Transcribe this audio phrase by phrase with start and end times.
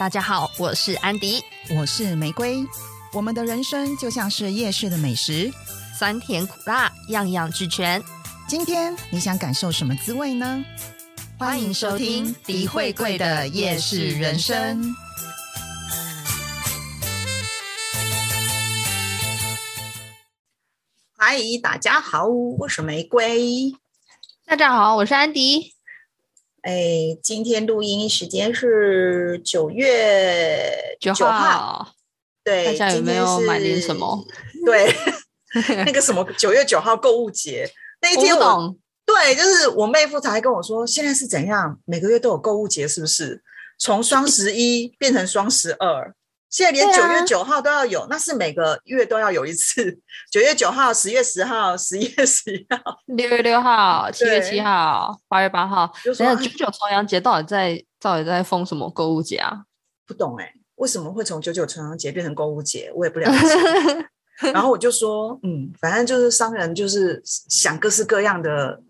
[0.00, 1.44] 大家好，我是安迪，
[1.76, 2.66] 我是玫瑰。
[3.12, 5.52] 我们的人生就像是夜市的美食，
[5.94, 8.02] 酸甜苦辣，样样俱全。
[8.48, 10.64] 今天你想感受什么滋味呢？
[11.38, 14.96] 欢迎收听迪慧贵的夜市人生。
[21.18, 23.70] 嗨，大家好，我是玫瑰。
[24.46, 25.74] 大家好，我是安迪。
[26.62, 31.94] 哎，今天录音时间是九月九号。
[32.42, 34.24] 对，大家有没有买点什么？
[34.64, 34.92] 对，
[35.84, 38.74] 那个什么九月九号购物节那一天，我
[39.04, 43.42] 对，就是我妹夫才跟我说，现在是怎样，每个月都有购物节，是不是？
[43.78, 46.14] 从双十一变成双十二。
[46.50, 50.00] 现在连九月九号都要有，那是每个月都要有一次。
[50.32, 55.90] 九月九号、十月十号、十一月十一号、六月六号、七月七号、八月八号。
[56.04, 59.62] 等下九九重阳节到底在到底在封什么购物节啊？
[60.04, 62.90] 不懂哎，为什么会从九九重阳节变成购物节？
[62.96, 64.08] 我也不了解。
[64.52, 68.82] 然后我就说，嗯，反正就是商人就是想各式各样的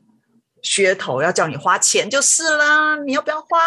[0.62, 2.96] 噱头，要叫你花钱就是啦。
[3.04, 3.58] 你要不要花？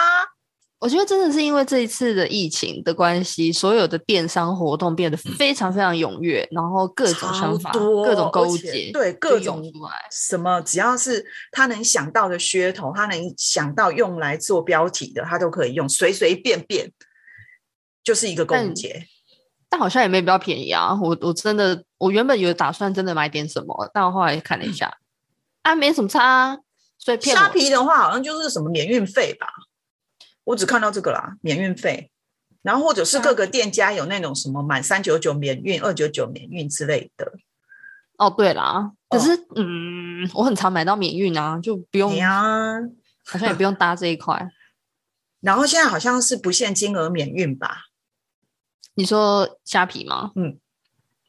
[0.84, 9.64] 我觉得真的是因为这一次的疫情的关系，所有的电商活动变得非常非常踊跃，然后各种想法、各种购物节，对各种
[10.12, 16.92] 什么，只要是他能想到的噱头，他能想到用来做标题的，他都可以用，随随便便
[18.04, 19.06] 就是一个购物节。
[19.70, 21.00] 但好像也没比较便宜啊！
[21.02, 24.98] 我我真的，我原本有打算真的买点什么，但我后来看了一下，
[25.62, 26.60] 啊，没什么差。
[27.00, 29.48] 所以虾皮的话，好像就是什么免运费吧。
[30.46, 32.12] 我只看到这个啦，免运费，
[32.62, 37.34] 然后或者是各个店家有那种什么满三九九免运、二九九免运之类的。
[38.18, 42.80] 哦，对啦，可是嗯，我很常买到免运啊，就不用啊，
[43.26, 44.50] 好像也不用搭这一块。
[45.42, 47.86] 然后现在好像是不限金额免运吧？
[48.94, 50.32] 你说虾皮吗？
[50.36, 50.60] 嗯，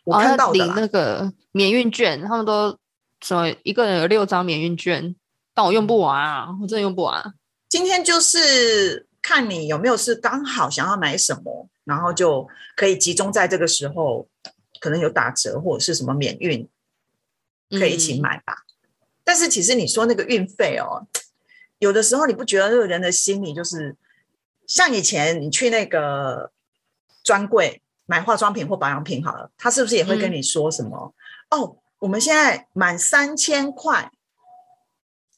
[0.04, 2.78] 我看到领那个免运券，他们都
[3.20, 5.16] 什么一个人有六张免运券，
[5.54, 7.34] 但我用不完啊，我真的用不完。
[7.74, 12.46] 今天就是看你有没有是刚好想要买什么，然后就
[12.76, 14.28] 可以集中在这个时候，
[14.78, 16.68] 可能有打折或者是什么免运，
[17.70, 18.58] 可以一起买吧。
[19.24, 21.08] 但是其实你说那个运费哦，
[21.80, 23.96] 有的时候你不觉得这个人的心理就是
[24.68, 26.52] 像以前你去那个
[27.24, 31.12] 专柜买化妆品或保养品好了，他是不是也会跟你说什么？
[31.50, 34.12] 哦，我们现在满三千块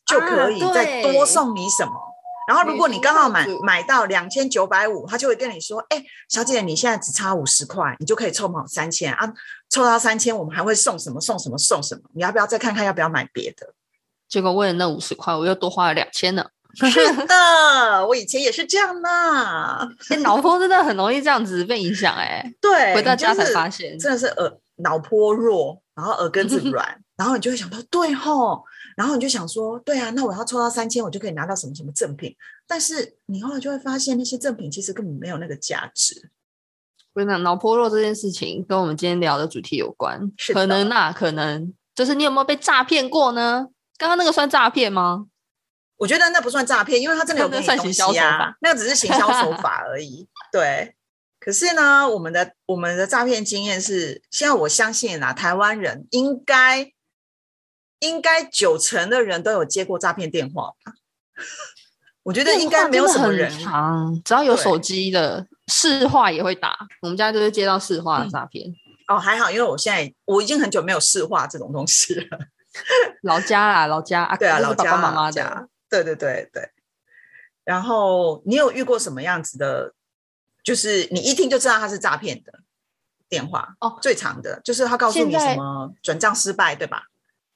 [0.04, 2.12] 就可以再多送你什么？
[2.46, 9.32] 然后，如果你刚好买买到两千九百五，他就会跟你说：“哎，小姐，你现在只差五十块，你就可以凑满三千啊！
[9.68, 11.20] 凑到三千，我们还会送什么？
[11.20, 11.58] 送什么？
[11.58, 12.02] 送什么？
[12.14, 13.74] 你要不要再看看要不要买别的？”
[14.28, 16.46] 结果为了那五十块，我又多花了两千呢。
[16.76, 19.88] 是的，我以前也是这样呢。
[20.20, 28.62] 脑波真的很容易这样子被影响，哎， 对，回到家才发现，真的是耳脑波弱，然后耳根子 软，然后你就会想到，对吼。
[28.96, 32.34] 然后你就想说，对啊，那我要抽到三千，我就可以拿到什么什么赠品。
[32.66, 36.30] 但是你后来就会发现，那些赠品其实根本没有那个价值。
[37.12, 43.68] 我跟你讲，脑波弱这件事情跟我们今天聊的主题有关，是可能那可能就是你有没有被诈骗过呢？
[43.98, 45.26] 刚刚那个算诈骗吗？
[45.98, 50.26] 我觉得那不算诈骗，因为他真的有给你东西啊，那个只是行销手 法而已。
[50.50, 50.94] 对，
[51.38, 56.92] 可是呢，我们的我们的诈骗经验是，现在我相信啊，台湾人应该。
[58.00, 60.92] 应该九成的人都有接过诈骗电话吧？
[62.22, 63.50] 我觉得应该没有什么人，
[64.24, 66.76] 只要有手机的市话也会打。
[67.02, 68.74] 我们家就是接到市话的诈骗。
[69.06, 72.24] 哦，还好，因为我现在我已经很久没有市话这种东西了。
[73.22, 76.70] 老家啦，老家啊，对啊，老家妈妈家，对对对对。
[77.64, 79.94] 然后你有遇过什么样子的？
[80.64, 82.52] 就是你一听就知道他是诈骗的
[83.28, 83.98] 电话哦。
[84.02, 87.04] 最长的就是他告诉你什么转账失败，对吧？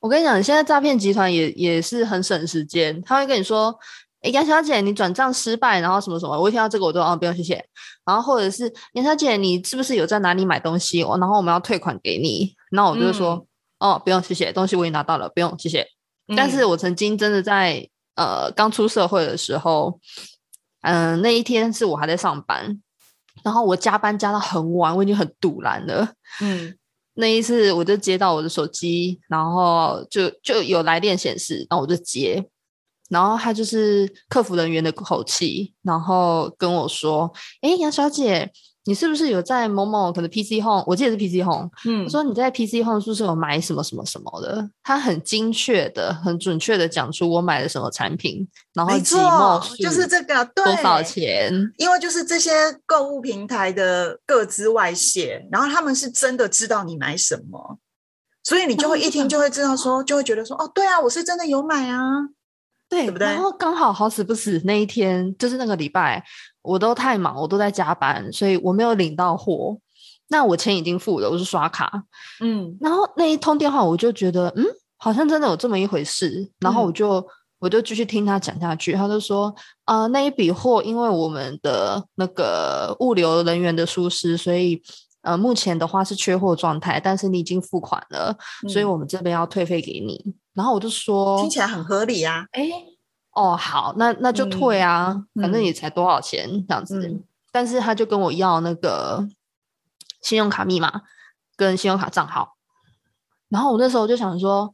[0.00, 3.78] 我跟你讲，现在诈骗集团也也是很省时间，他会跟你说
[4.22, 7.62] ：“哎，杨小姐，你转账失败，然后什么什么。”我一听到这个，我都哦，不用谢谢。
[8.06, 11.04] 然后或者是杨小姐，你是不是有在哪里买东西？
[11.04, 13.46] 我然后我们要退款给你，那我就说
[13.78, 15.86] ：“哦，不用谢谢，东西我已经拿到了，不用谢谢。”
[16.34, 20.00] 但是我曾经真的在呃刚出社会的时候，
[20.80, 22.80] 嗯，那一天是我还在上班，
[23.44, 26.74] 然后我加班加到很晚，我已经很堵然了，嗯。
[27.20, 32.44] 那一次，我就接到我的手机，然后就就有来电显示，然后我就接，
[33.08, 37.32] 然后他就是客服人员的口气，然后跟我说
[37.62, 38.50] ：“哎，杨小姐，
[38.84, 40.82] 你是不是有在某某可能 PC Home？
[40.86, 41.68] 我记得是 PC Home。
[41.84, 44.68] 嗯我说你在 PC Home 是不是有买什么什么什么的？
[44.82, 51.52] 他很精确的、很准确的讲出我买了什么产品，然后没几墨错，就是这个，对，多少钱？
[51.76, 52.50] 因为就是这些
[52.86, 57.78] 购物平台的各资外泄，然后他们是真的知道你买什么，
[58.42, 62.00] 所以你就会一听就会知道说，就会觉得说，哦，对啊，我是真的有买啊，
[62.90, 66.22] 对，对不对然后刚好好死不死那一天就是那个礼拜，
[66.60, 69.78] 我都太忙，我都在加班，所以我没有领到货。
[70.28, 72.04] 那我钱已经付了，我是刷卡。
[72.40, 74.64] 嗯然后那一通电话，我就觉得，嗯，
[74.96, 76.48] 好像真的有这么一回事。
[76.60, 77.26] 然后我嗯就、
[77.58, 79.54] 我就继续听他讲下去，他就说，
[79.86, 84.80] 呃，那一笔货因为我们的那个物流人员的疏失，所以
[85.22, 88.36] 呃，目前的话是缺货状态，但是你已经付款了，
[88.68, 90.34] 所以嗯我们这边要退费给你。
[90.54, 92.68] 然后我就说，听起来很合理啊，哎，
[93.32, 97.06] 哦，好，那那就退啊，反正嗯也才多少钱这样子。
[97.06, 99.26] 嗯但是他就跟我要那个
[100.22, 101.02] 信用卡密码
[101.56, 102.54] 跟信用卡账号，
[103.48, 104.72] 然后我那时候就想说，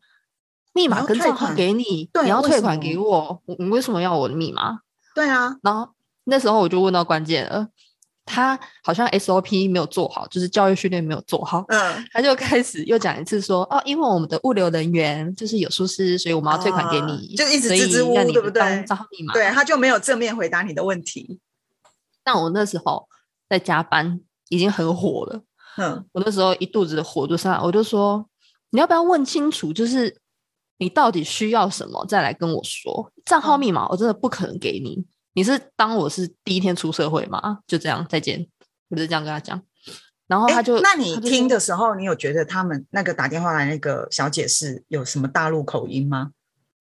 [0.75, 4.81] 密码跟账号款给你，对你要退款给我，我你为什么要我的密码？
[5.15, 5.89] 对啊，然后
[6.25, 7.69] 那时候我就问到关键了，
[8.27, 19.33] 他好像 SOP 没有做好，就是教育训练没有做好，嗯，他就开始又讲一次说，哦，因为我们的物流人员就是有疏失，所以我们要退款给啊你，就一直支支吾吾对不对当账号密码。
[19.33, 21.39] 对，他就没有正面回答你的问题，
[22.25, 23.09] 但我那时候
[23.49, 25.43] 在加班，已经很火了。
[25.79, 28.27] 嗯我那时候一肚子的火就上来，我就说，
[28.71, 30.17] 你要不要问清楚，就是
[30.79, 33.13] 你到底需要什么，再来跟我说。
[33.25, 35.05] 账号嗯密码我真的不可能给你，
[35.37, 37.59] 你是当我是第一天出社会吗？
[37.67, 38.47] 就这样，再见。
[38.89, 39.61] 我就这样跟他讲，
[40.27, 46.31] 然后诶他就，那你听的时候，你有觉得他们那个打电话来那个小姐是有什么大陆口音吗？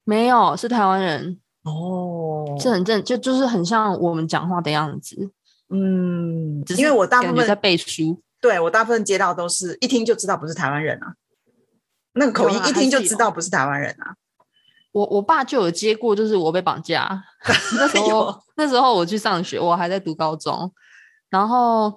[0.06, 5.32] 没有，是台湾人，哦，是很正，就就是很像我们讲话的样子，
[5.70, 8.22] 嗯，只是因为我大部分在背书。
[8.40, 11.16] 对我大部分接到都是一听就知道不是台湾人啊，
[12.14, 14.16] 那个口音一听就知道不是台湾人啊。
[14.96, 17.22] 我我爸就有接过，就是我被绑架。
[17.76, 20.72] 那时候那时候我去上学，我还在读高中，
[21.30, 21.94] 然后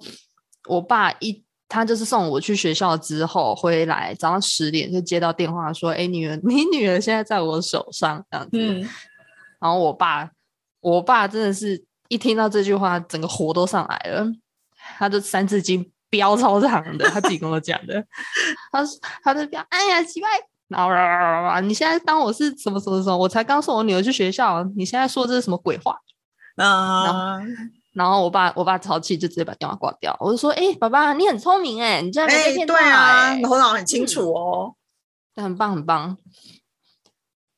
[0.67, 8.57] 我爸一他就是送我去学校之后回来，早上十点就接到电话说：“哎，女儿， 你女儿现在在我手上。”这样子。
[8.57, 8.81] 嗯，
[9.61, 10.29] 然后我爸，
[10.81, 14.27] 我爸真的是一听到这句话，整个火都上来了，
[14.97, 18.05] 他就三字经飙超长的，他自己跟我讲的，
[18.73, 20.29] 他说他就飙，哎呀，奇怪，
[20.69, 25.97] 然后你现在当我是什么什么什么，我才刚送我女儿去学校，你现在说这是什么鬼话？
[26.55, 27.39] 啊，
[27.93, 30.15] 然后我爸我爸超气，就直接把电话挂掉。
[30.19, 34.75] 我就说，哎、爸爸，你很聪明哎、你竟然没被，骗到、对啊，头脑很清楚哦。
[35.35, 36.17] 很棒很棒。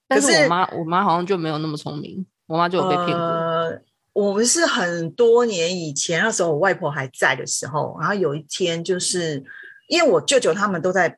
[0.08, 3.16] 但可是我妈我妈好像就没有那么聪明，我妈就有被骗过。
[3.18, 3.82] 呃，
[4.14, 9.44] 我们是很多年以前，那时候我外婆还在的时候，然后有一天就是
[9.88, 11.18] 因为我舅舅他们都在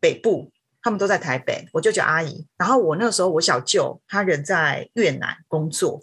[0.00, 0.50] 北部，
[0.82, 6.02] 他们都在台北，我舅舅阿姨，然后我那时候我小舅他人在越南工作，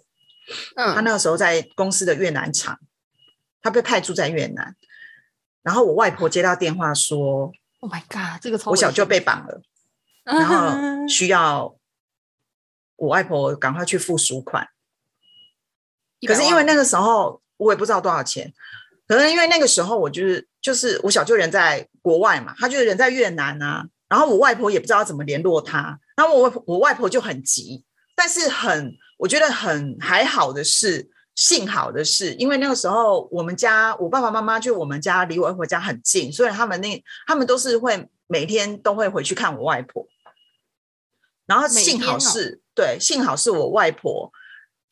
[0.76, 0.94] 嗯。
[0.94, 2.78] 他嗯，那个时候在公司的越南厂，
[3.62, 4.76] 他被派驻在越南，
[5.62, 7.50] 然后我外婆接到电话说
[7.80, 9.62] ，Oh my god，这个超我小舅被绑了，
[10.24, 11.76] 然后需要
[12.96, 14.68] 我外婆赶快去付赎款。
[16.26, 18.52] 可是因为那个时候我也不知道多少钱，
[19.06, 40.06] 可能因为那个时候我就是就是我小舅人在国外嘛，他就是人在越南啊，然后我外婆也不知道怎么联络他，然后我外婆我外婆就很急，但是很我觉得很还好的是，幸好的是，因为那个时候我们家我爸爸妈妈就我们家离我外婆家很近，所以他们那他们都是会每天都会回去看我外婆，
[41.46, 44.32] 然后幸好是、对，幸好是我外婆，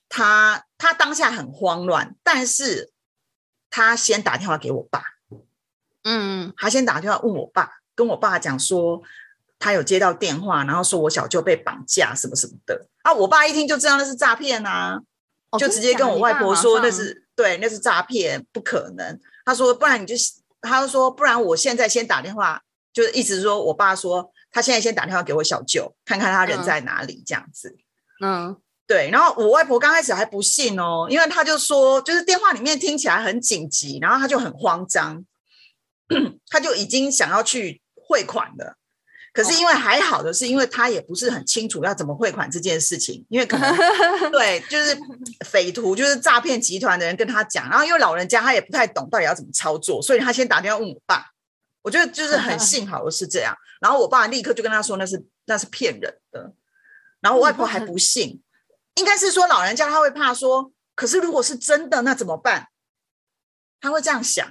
[0.08, 2.92] 她她当下很慌乱，但是
[3.70, 5.02] 她先打电话给我爸，
[6.02, 9.02] 嗯，她先打电话问我爸，跟我爸讲说
[9.58, 15.00] 他有接到电话，然后说我小舅被绑架什么什么的啊，我爸一听就知道那是诈骗啊，
[15.50, 19.20] 哦就直接跟我外婆说那是对，那是诈骗，不可能。
[19.44, 20.14] 他说不然你就，
[20.60, 27.76] 他就说不然我现在先打电话，就是意思是说我爸说他现在先打电话给我小舅，看看他人在哪里这样子。
[28.22, 35.24] 嗯，对，然后我外婆刚开始还不信哦，因为他就说，就是电话里面听起来很紧急，然后他就很慌张，
[36.48, 38.76] 他就已经想要去汇款的。
[39.32, 43.76] 可是因为还好的是，因为他也不是很清楚要怎么汇款这件事情，因为可能
[44.30, 44.96] 对，就是
[45.44, 51.30] 匪徒，就是诈骗集团的人跟他讲，然后因为老人家他也不太懂到底要怎么操作，所以他先打电话问我爸。
[51.82, 56.52] 我觉得就是很 幸好的是这样，然后我爸立刻就跟他说那是那是骗人的，
[57.20, 58.40] 然后我外婆还不信，
[58.94, 62.68] 应该是说老人家他会怕说，可是如果是真的那怎么办？
[63.80, 64.50] 他会这样想，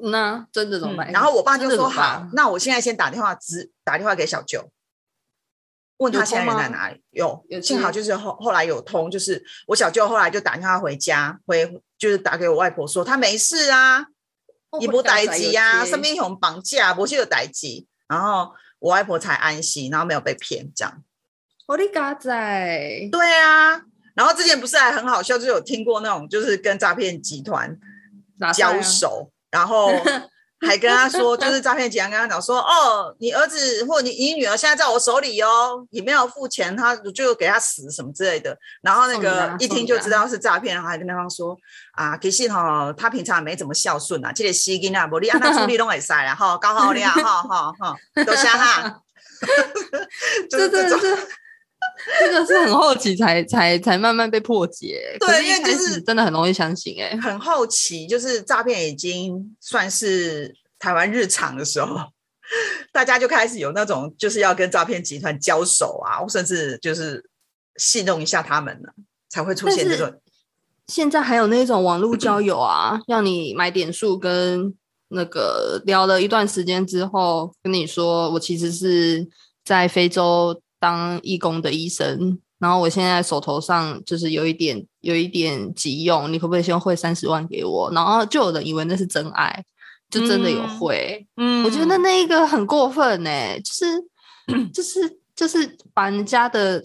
[0.00, 1.12] 那真的怎么办？
[1.12, 4.70] 然后我爸就说好，那我现在先打电话，直打电话给小舅，
[5.98, 7.02] 问他有现在人在哪里。
[7.10, 14.06] 有，有幸好就是后后来有通，就是我小舅后来就打电话回家，回就是打给我外婆说他没事啊，
[14.70, 21.02] 哦也不逮鸡呀，身身边有绑架，不是有逮鸡，然后我外婆才安心，然后没有被骗这样。
[21.66, 22.30] 我的嘎仔，
[23.10, 23.82] 对啊，
[24.14, 27.76] 然后之前不是还很好笑，就是有听过那种就是跟诈骗集团
[28.54, 29.90] 交手，然后
[30.66, 38.58] 还跟他说，就是诈骗集团跟他讲说，哦，你儿子或你你女儿现在在我手里哦，你没有付钱，他就给他死什么之类的。
[38.82, 41.56] 然后那个一听就知道是诈骗，然后还跟对方说
[41.92, 49.00] 啊，其实哈，他平常也没怎么孝顺啊，这个西金啊，无你按他处理拢会使啦，哈，搞好了，哈哈 哈，多谢哈。
[50.50, 50.98] 就是这种
[52.20, 55.16] 这个是很好奇才才才慢慢被破解。
[55.20, 61.96] 对因为就是真的很容易相信、哎，很好奇，就是诈骗已经算是台湾日常的时候，
[62.92, 67.24] 大家就开始有那种就是要跟诈骗集团交手啊，甚至就是
[67.76, 68.92] 戏弄一下他们了，
[69.28, 70.20] 才会出现这种。
[70.86, 74.74] 现在还有那种网络 交友啊，让你买点数跟
[75.08, 79.28] 那个聊了一段时间之后，跟你说我其实是
[79.64, 87.90] 在非洲当义工的医生，然后我现在手头上就是有一点有一点急用，你可不可以先汇三十万给我？
[87.92, 89.64] 然后就有人以为那是真爱，
[90.10, 91.26] 就真的有嗯汇。
[91.36, 93.30] 嗯我觉得那一个很过分呢、
[93.60, 93.86] 就是
[94.72, 96.82] 就是就是把人家的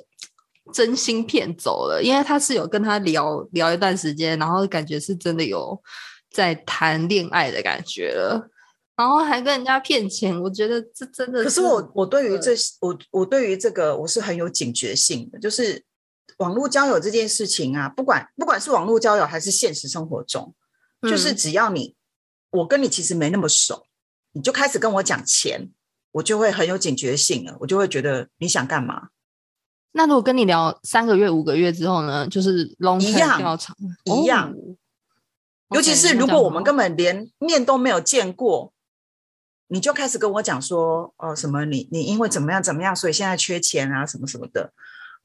[0.74, 5.82] 真心骗走了，因为他是有跟他聊聊一段时间，然后感觉是真的有
[6.32, 8.50] 在谈恋爱的感觉了，
[8.96, 12.40] 然后还跟人家骗钱，我觉得这真的可是我我对于对。
[12.40, 15.84] 这我我对于这个我是很有警觉性的，就是
[16.38, 20.54] 网络交友这件事情啊，不管不管是网络交友还是现实生活中，
[21.02, 21.36] 就是嗯。
[21.36, 21.96] 只要你
[22.52, 23.88] 我跟你其实没那么熟，
[24.34, 25.72] 你就开始跟我讲钱，
[26.12, 29.10] 我就会很有警觉性了，我就会觉得你想干嘛？
[29.94, 33.60] 那如果跟你聊三个月、五个月之后呢，就是一样，
[34.06, 34.76] 一样哦。
[35.76, 38.72] 尤其是如果我们根本连面都没有见过，
[39.74, 44.72] 你就开始跟我讲说，哦，什么你你因为怎么样怎么样，所以现在缺钱啊，什么什么的，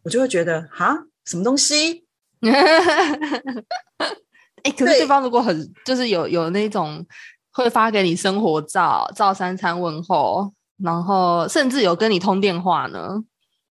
[0.02, 2.06] 我就会觉得哈，什么东西？
[4.62, 7.06] 哎、可是对对方如果很就是有有那种
[7.52, 13.22] 会发给你生活照、照三餐问候，然后甚至有跟你通电话呢？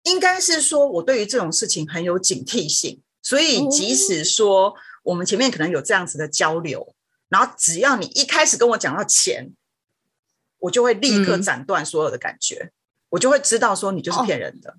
[0.02, 6.96] 应该是说我对于这种事情很有警惕性，所以即哦使说我们前面可能有这样子的交流，
[7.28, 9.52] 然后只要你一开始跟我讲到钱，
[10.64, 12.70] 我就会立刻嗯斩断所有的感觉，
[13.10, 14.76] 我就会知道说你就是哦骗人的。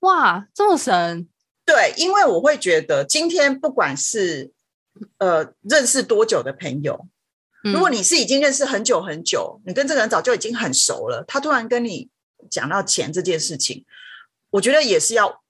[0.00, 1.28] 哇，这么神！
[1.64, 4.52] 对，因为我会觉得今天不管是
[5.18, 7.06] 呃认识多久的朋友，
[7.62, 12.10] 如果嗯你是已经认识很久很久，你跟这个人早就已经很熟了，他突然跟你
[12.50, 13.84] 讲到钱这件事情，
[14.50, 15.40] 我觉得也是要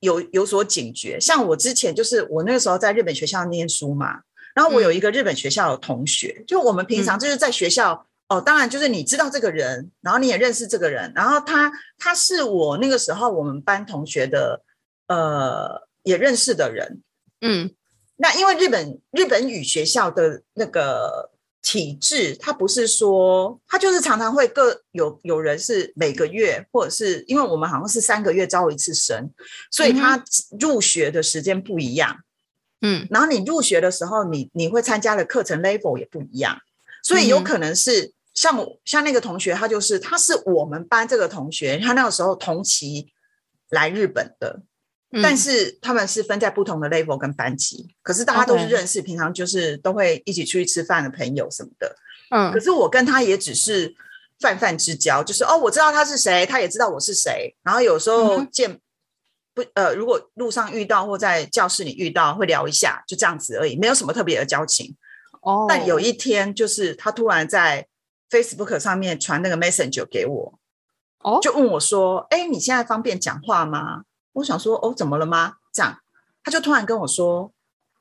[0.00, 1.20] 有有所警觉。
[1.20, 4.22] 像我之前就是我那个时候在日本学校念书嘛，
[4.54, 8.06] 然后我有一个日本学校的同学，就我们平常就是在学校。
[8.32, 14.62] 哦，当然就是你知道这个人，然后你也认识这个人，然后他他是我那个时候我们班同学的，
[15.06, 17.02] 呃，也认识的人，
[17.40, 17.70] 嗯。
[18.16, 29.30] 那因为日本日本语学校的那个体制，他不是说他就是常常会各有有人是每个月，或者是因为我们好像是三个月招一次生，
[29.72, 30.22] 所以他
[30.60, 32.18] 入学的时间不一样。
[32.80, 33.08] 嗯。
[33.10, 36.58] 然后你入学的时候，你你会参加的课程 level 也不一样，
[37.02, 43.12] 所以有可能是像我像那个同学，他就是他是我们班这个同学，他那个时候同期
[43.70, 44.60] 来日本的，
[45.12, 51.96] 嗯，但是他们是分在不同的 level 跟班级，可是大家都是认识，平常就是都会一起出去吃饭的朋友什么的。
[52.30, 53.94] 嗯可嗯是我跟他也只是
[54.40, 58.80] 泛泛之交，就是哦，我知道他是谁，他也知道我是谁，然后有时候见。
[59.54, 64.96] 不，呃，如果路上遇到或在教室里遇到，会聊一下，就这样子而已，没有什么特别的交情。
[65.42, 67.86] 哦，但有一天，就是他突然在
[68.32, 70.58] Facebook 上面传那个 Messenger 给我，
[71.18, 75.98] 哦，就问我说：“哎，你现在方便讲话吗？”我想说：“哦，怎么了吗？”这样，
[76.42, 77.52] 他就突然跟我说：“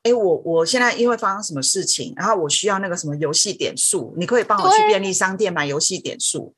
[0.04, 6.56] 哎，我我现在因为发生什么事情，然后我需要那个什么游戏点数，你可以帮我去便利商店买游戏点数。”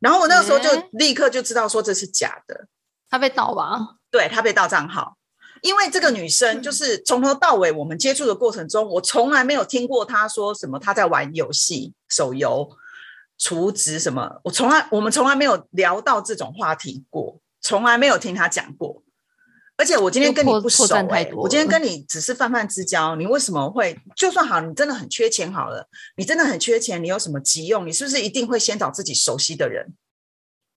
[0.00, 2.66] 然后我那个时候就立刻就知道说这是假的，
[3.10, 3.96] 他被盗吧？
[4.10, 5.16] 对他被盗账号。
[5.62, 12.68] 因为这个女生就是从头到尾我们接触的过程中，我从来没有听过她说什么她在玩游戏、手游、
[13.38, 19.02] 储值什么，我从来我们从来没有聊到这种话题过，从来没有听他讲过。
[19.78, 20.84] 而且我今天跟你不熟、
[21.36, 24.00] 我今天跟你只是泛泛之交，你为什么会？
[24.16, 27.86] 就算好，你真的很缺钱好了，你真的很缺钱，你有什么急用？
[27.86, 29.94] 你是不是一定会先找自己熟悉的人？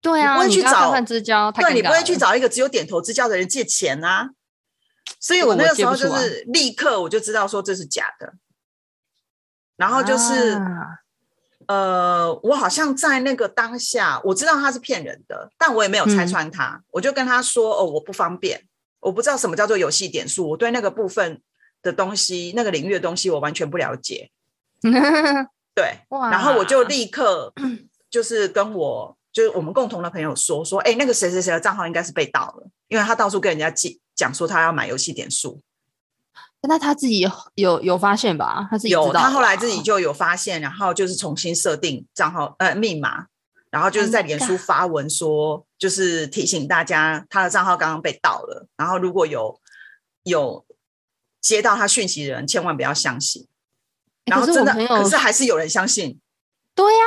[0.02, 4.32] 对啊，不会去找泛泛之交，太对你不会去找一个只有点头之交的人借钱啊。
[5.18, 8.34] 所以我那个时候就是立刻我就知道说这是假的，
[9.78, 11.00] 然后就是、啊
[11.70, 18.64] 呃，我好像在那个当下，我知道他是骗人的，但我也没有拆嗯穿他，我就跟他说：“哦，我不方便，
[19.00, 21.44] 我不知道什么叫做游戏点数，我对那个部分
[21.84, 24.32] 的东西，那个领域的东西，我完全不了解。
[25.76, 27.54] ”对，哇然后我就立刻
[28.10, 35.62] 就是跟我就是我们共同的朋友说说，哎，那个谁谁谁的账号应该是被盗了，因为他到处跟人家记讲说他要买游戏点数，
[36.68, 38.68] 那他自己有有有发现吧？
[38.70, 43.28] 他自己有他后来自己就有发现，然后就是重新设定账号呃密码，
[43.72, 49.60] 然后就是在脸书发文说，就是提醒大家他的账号刚刚被盗了，然后如果有
[50.24, 50.66] 有
[51.40, 53.44] 接到他讯息的人，千万不要相信。
[53.44, 53.50] 欸
[54.26, 56.20] 然后真的，可是还是有人相信，
[56.76, 57.04] 对呀、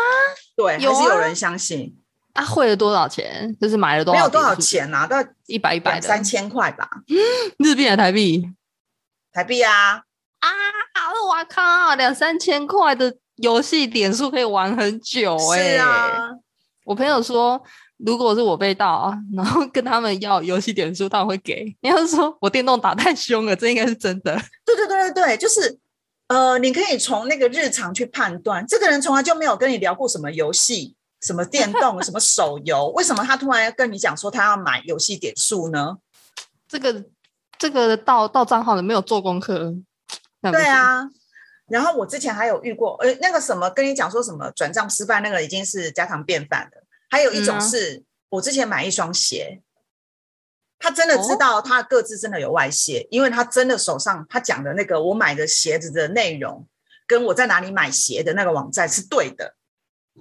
[0.57, 1.97] 对，还是有人相信，
[2.33, 3.57] 啊，汇了多少钱？
[3.61, 4.19] 就是买了多少？
[4.19, 6.89] 没有多少，钱呐、啊，大概一百一百三千块吧，
[7.59, 8.45] 日币还是台币
[9.33, 10.03] 台币啊，
[10.41, 10.49] 啊！
[11.27, 16.31] 我靠，两三千块的游戏点数可以玩很久哎、是啊，
[16.85, 17.63] 我朋友说，
[17.97, 21.75] 如果是我被盗啊，然后跟他们要游戏点数，他们会给。
[21.81, 24.39] 你要是说我电动打太凶了，这应该是真的。
[24.67, 25.79] 对对对对对，就是
[26.29, 35.97] 呃，你可以从那个日常去判断，这个人从来就没有跟你聊过什么游戏、什么电动、 什么手游，为什么他突然要跟你讲说他要买游戏点数呢？
[36.69, 37.05] 这个
[37.63, 39.73] 这个到到账号了没有做功课，
[40.51, 41.09] 对啊。
[41.69, 46.85] 然后我之前还有遇过，呃，那个什么跟你讲说什么转账失败，那个已经是家常便饭了。
[47.09, 49.63] 还有一种是、我之前买一双鞋，
[50.81, 56.67] 他真的哦知道他各自真的有外泄，因为他真的手上他讲的那个我买的鞋子的内容，
[57.07, 59.55] 跟我在哪里买鞋的那个网站是对的。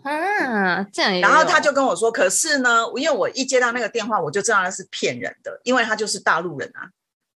[0.04, 1.20] 啊，这样。
[1.22, 6.88] 然后他就跟我说，可是呢，因为我一接到那个电话，我就知道那是骗人的，因为他就是大陆人啊，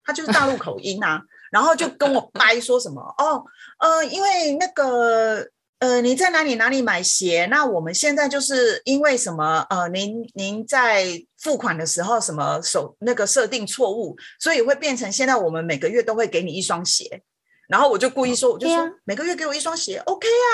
[0.05, 3.45] 他就是大陆口音啊，然后就跟我掰说什么哦，
[3.79, 5.49] 呃，因为那个
[5.81, 7.47] 呃，你在哪里哪里买鞋？
[7.51, 11.05] 那我们现在就是因为什么呃，您您在
[11.39, 17.23] 付款的时候什么手那个设定错误，所以会变成现在我们每个月都会给你一双鞋。
[17.67, 20.47] 然后我就故意说，我就说、啊每个月给我一双鞋，OK 啊，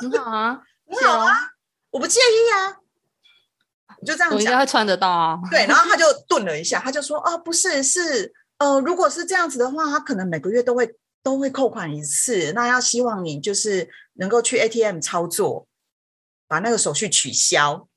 [0.00, 1.32] 很好啊， 很好啊，
[1.90, 2.76] 我不介意啊，
[4.06, 4.36] 我就这样讲。
[4.36, 5.38] 我应该会穿得到啊。
[5.50, 12.52] 对，然后他就顿了一下，他就说：“哦，不是，是呃，如果是这样子的话，他可能每个月都会都会扣款一次。
[12.54, 15.66] 那要希望你就是能够去 ATM 操作，
[16.46, 17.88] 把那个手续取消。”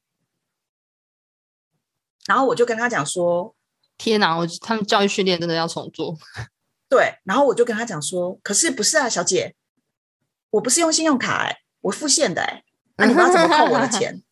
[2.26, 3.56] 然后我就跟他讲说
[3.98, 6.18] 天哪，我他们教育训练真的要重做。
[6.90, 9.56] “对。”然后我就跟他讲说：“可是不是啊，小姐，
[10.52, 12.64] 我不是用信用卡哎、我付现的哎、
[12.98, 14.24] 那、你们要怎么扣我的钱？”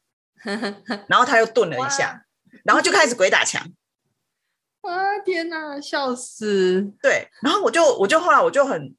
[1.07, 2.23] 然后他又顿了一下，
[2.63, 3.61] 然后就开始鬼打墙。
[4.81, 6.81] 啊天哪，笑死！
[7.01, 8.95] 对，然后我就我就后来我就很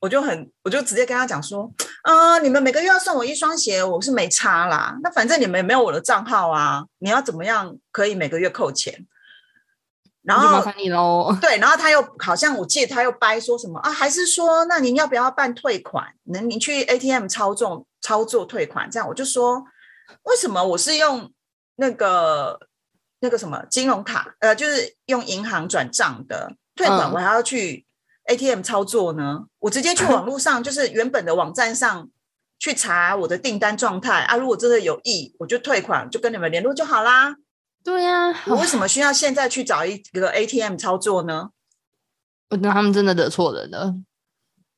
[0.00, 4.98] 我就很我就直接跟他讲说，呃，你们每个月要送我一双鞋，我是没差啦。
[5.02, 9.06] 那反正你们也没有我的账号啊，你要怎么样可以每个月扣钱？
[10.22, 11.36] 然后麻烦你喽。
[11.40, 16.06] 对，然后他又好像我记得他又掰说什么啊，还是说那您要不要办退款？
[16.24, 18.90] 能您去 ATM 操作操作退款？
[18.90, 19.64] 这样我就说，
[20.22, 21.32] 为什么我是用
[21.76, 22.58] 那个
[23.20, 27.86] 那个什么金融卡，呃，就是用银行转账的退款，嗯我还要去
[28.26, 29.46] ATM 操作呢？
[29.60, 32.08] 我直接去网络上， 就是原本的网站上
[32.58, 37.36] 去查我的订单状态啊，如果真的有意，我就退款，就跟你们联络就好啦。
[37.84, 41.50] 对呀、我为什么需要现在去找一个 ATM 操作呢？
[42.50, 43.94] 我觉得他们真的惹错人了。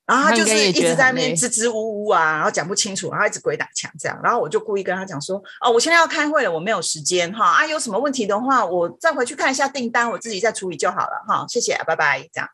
[0.07, 4.21] 然后他就是一直在那边支支吾吾啊，然后讲不清楚，然后一直鬼打墙这样。
[4.23, 12.49] 然后我就故意跟他讲说：“哦，我现在要开会了，我没有时间哈啊，有什么问题的话，我再回去看一下订单，我自己再处理就好了哈，谢谢，拜拜。”这样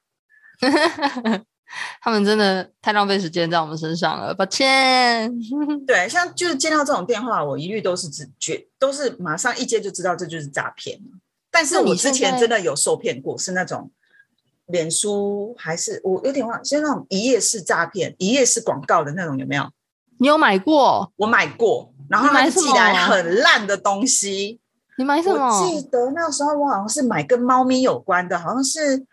[2.02, 5.32] 他们真的太浪费时间在我们身上了，抱歉。
[5.86, 11.00] 对，像就是接到这种电话，我一律都是直觉，都是马上一接就知道这就是诈骗。
[11.50, 13.90] 但是我之前真的有受骗过，是那种
[14.70, 19.70] 脸书还是我有点忘了，是那种一页式诈骗、一页式广告的那种，有没有？
[20.18, 21.12] 你有买过？
[21.16, 24.60] 我买过，然后你买寄来很烂的东西。
[24.98, 25.66] 你买什我么？
[25.66, 29.06] 记得那时候我好像是买跟猫咪有关的，好像是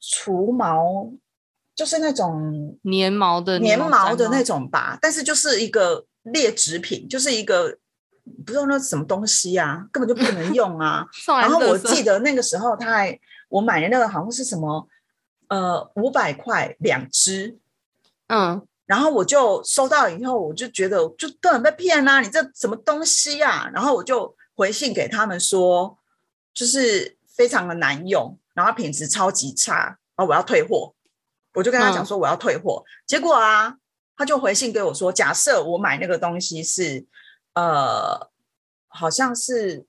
[0.00, 1.10] 除毛，
[1.74, 4.60] 就是那种粘毛的粘毛的那种。
[4.60, 7.76] 种吧，但是就是一个劣质品，就是一个
[8.44, 11.06] 不知道那什么东西啊，根本就不能用啊。
[11.26, 14.88] 然后我记得那个时候他还我买的那个好像是什么
[15.48, 17.58] 呃五百块两支，
[18.28, 25.98] 嗯，然后我就收到以后，我就觉得就根本被骗啦、你这什么东西呀、然后我就回信给他们说，
[26.52, 30.94] 就是非常的难用，然后品质超级差，然后我要退货。
[31.54, 32.06] 我就跟他讲嗯。
[32.06, 33.76] 说我要退货，结果啊，
[34.16, 37.06] 他就回信给我说，假设我买那个东西是
[37.54, 38.30] 呃，
[38.88, 39.86] 好像是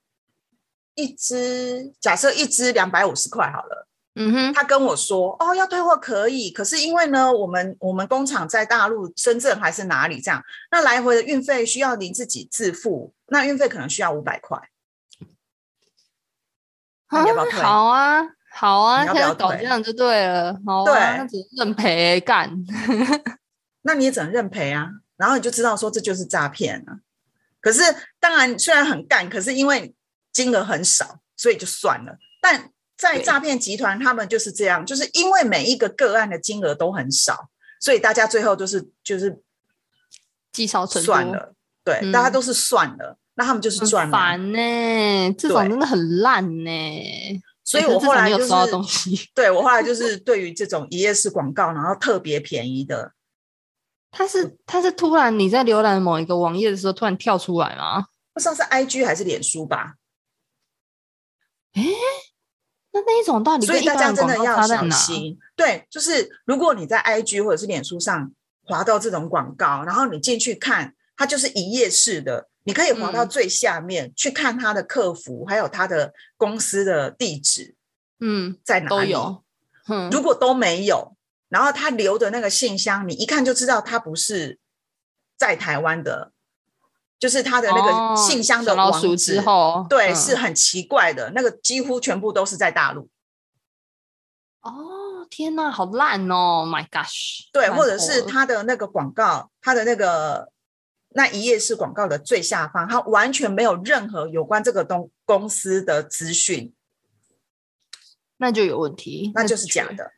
[0.95, 3.88] 一支，假设一支两百五十块好了。
[4.17, 14.58] 嗯哼，他跟我说：“哦，要退货可以，可是因为呢，我们我们工厂在大陆深圳还是哪里这样，那来回的运费需要您自己自付，那运费可能需要五百块。
[17.12, 22.49] 那你要不要退好啊，好啊，你要不要搞退这样就对了，好啊，对那只能认赔干。
[23.84, 24.89] 那你也只能认赔啊。
[25.17, 26.99] 然后你就知道说这就是诈骗啊。
[27.65, 27.82] 可是
[28.19, 29.91] 当然虽然很干，可是因为
[30.32, 32.15] 金额很少，所以就算了。
[32.39, 33.23] 但在对。
[33.23, 37.49] 诈骗集团，他们就是这样，就是因为每一个个案的金额都很少，
[37.80, 39.41] 所以大家最后就是就是
[40.51, 42.12] 积少成，算了，对，嗯。
[42.12, 44.12] 大家都是算了，那他们就是很赚了。
[44.12, 48.47] 烦呢、这种对真的很烂呢、所以我后来就是，
[48.88, 53.13] 西， 对我后来就是对于这种一页式广告，然后特别便宜的，
[54.17, 58.06] 它是它是突然你在浏览某一个网页的时候突然跳出来吗？
[58.34, 59.95] 不知道是 IG 还是脸书吧。
[61.73, 61.84] 哎
[62.93, 64.65] 那那一种到底所以大家真的要？
[64.65, 65.38] 小心。
[65.54, 68.32] 对，就是如果你在 IG 或者是脸书上
[68.63, 77.75] 滑到这种广告，然后你进去看，它就是一页式的，你可以滑到嗯最下面、去看它的客服，还有它的公司的地址
[78.21, 78.89] 嗯，在哪里。
[78.89, 79.43] 都有。
[79.89, 81.14] 嗯，如果都没有，
[81.49, 84.60] 然后他留的那个信箱，你一看就知道他不是
[85.38, 86.31] 在台湾的，
[87.19, 93.10] 就是他的那哦个信箱的小老网址鼠之后，对，嗯是很奇怪的，那个几乎全部都是在大陆，
[94.62, 100.51] 哦，天哪，好烂哦！My gosh，对，或者是他的那个广告，他的那个
[101.10, 106.73] 那一页是广告的最下方，他完全没有任何有关这个东公司的资讯，
[108.38, 109.86] 那就有问题，那就是假。
[109.91, 110.12] 的，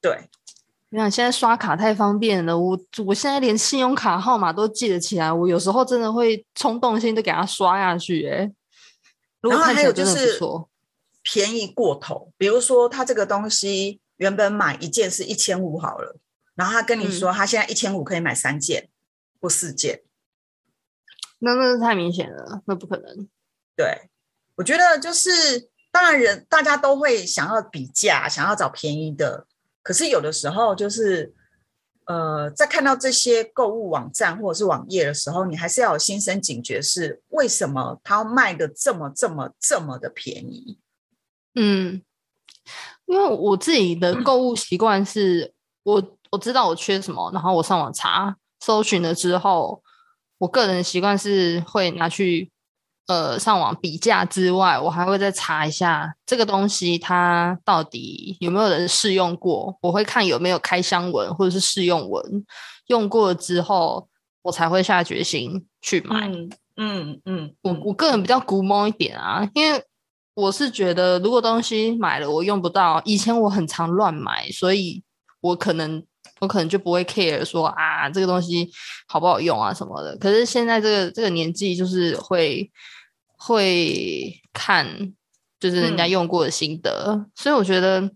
[0.00, 0.28] 对。
[0.92, 8.52] 你看现在刷卡太方便了，我我现在连信用卡号码都记得起来，我有时候真的会冲动性就给它刷下去、欸，哎，
[9.40, 10.36] 然后还有就是，
[11.22, 16.16] 便宜过头，比如说他这个东西原本买一件是一千五好了，
[16.56, 17.12] 然后他跟你嗯。
[17.12, 18.88] 说他现在一千五可以买三件
[19.40, 20.02] 或四件，
[21.38, 23.28] 那那是太明显了，那不可能。
[23.76, 24.10] 对
[24.56, 29.46] 我觉得就是当然人大家都会想要比价，想要找便宜的，
[29.90, 31.34] 可是有的时候就是。
[32.06, 40.80] 呃，在看到这些购物网站或者是网页的时候，你还是要有心生警觉，是为什么它卖的这么这么这么的便宜？
[41.54, 42.02] 嗯，
[43.06, 49.80] 因为我自己的购物习惯是，我我知道我缺什么，然后我上网查搜寻了之后，
[50.38, 52.50] 我个人习惯是会拿去
[53.10, 62.22] 呃上网比价之外，我还会再查一下这个东西它到底有没有人试用过，我会看有没有开箱文或者是试用文，
[62.86, 64.08] 用过了之后，
[64.42, 66.28] 我才会下决心去买。
[66.28, 69.82] 嗯嗯嗯，我嗯我个人比较古蒙一点啊，因为
[70.34, 75.02] 我是觉得如果东西买了我用不到，以前我很常乱买，所以
[75.40, 76.00] 我可能
[76.38, 78.70] 我可能就不会 care 说啊这个东西
[79.08, 80.16] 好不好用啊什么的。
[80.18, 82.70] 可是现在这个这个年纪，就是会
[83.42, 85.14] 会看
[85.58, 88.10] 就是人家嗯用过的心得，所以我觉得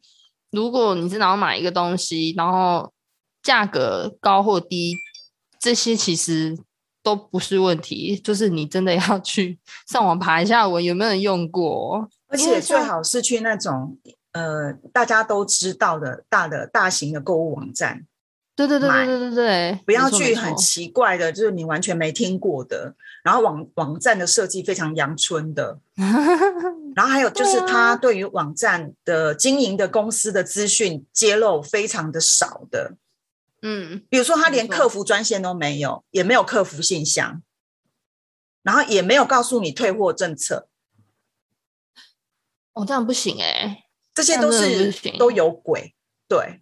[0.50, 2.92] 如果你真的要买一个东西，然后
[3.42, 4.94] 价格高或低，
[5.58, 6.54] 这些其实
[7.02, 9.58] 都不是问题，就是你真的要去
[9.88, 12.06] 上网爬一下文，有没有人用过？
[12.28, 13.98] 而且最好是去那种
[14.32, 18.06] 呃大家都知道的大的大型的购物网站，
[18.56, 25.80] 对对对买对对对对，不要去很奇怪的，就是你完全没听过的，然后网网站的设计非常阳春的，
[26.94, 32.94] 然后还有就是他对于网站的经营的公司的资讯揭露非常的少的，
[33.62, 37.42] 嗯，比如说他连客服专线都没有，也没有客服信箱，
[38.62, 40.68] 然后也没有告诉你退货政策，
[42.72, 45.96] 哦，这样不行哎、这些都是都有鬼，
[46.28, 46.60] 对。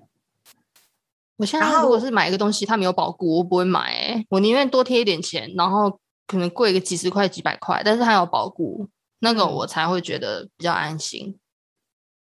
[1.42, 4.24] 我现在如果是买一个东西，它没有保固，我不会买、欸。
[4.30, 11.36] 我宁愿多贴一点钱，然后可能贵个几十块、几百块，但是它有保固，那个嗯我才会觉得比较安心。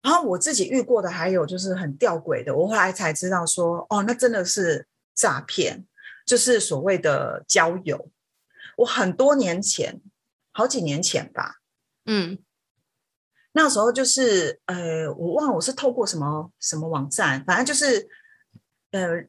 [0.02, 5.86] 然后我自己遇过的还有就是很吊诡的，我后来才知道说，哦，那真的是诈骗，
[6.26, 8.10] 就是所谓的交友。
[8.78, 10.00] 我很多年前
[10.50, 11.60] 好几年前吧。
[12.04, 12.38] 嗯
[13.52, 18.08] 那时候就是呃，我忘了我是透过什么什么网站，反正就是
[18.94, 19.24] 呃，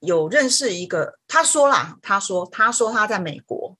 [0.00, 3.76] 有认识一个，他说啦，他说他说他在美国，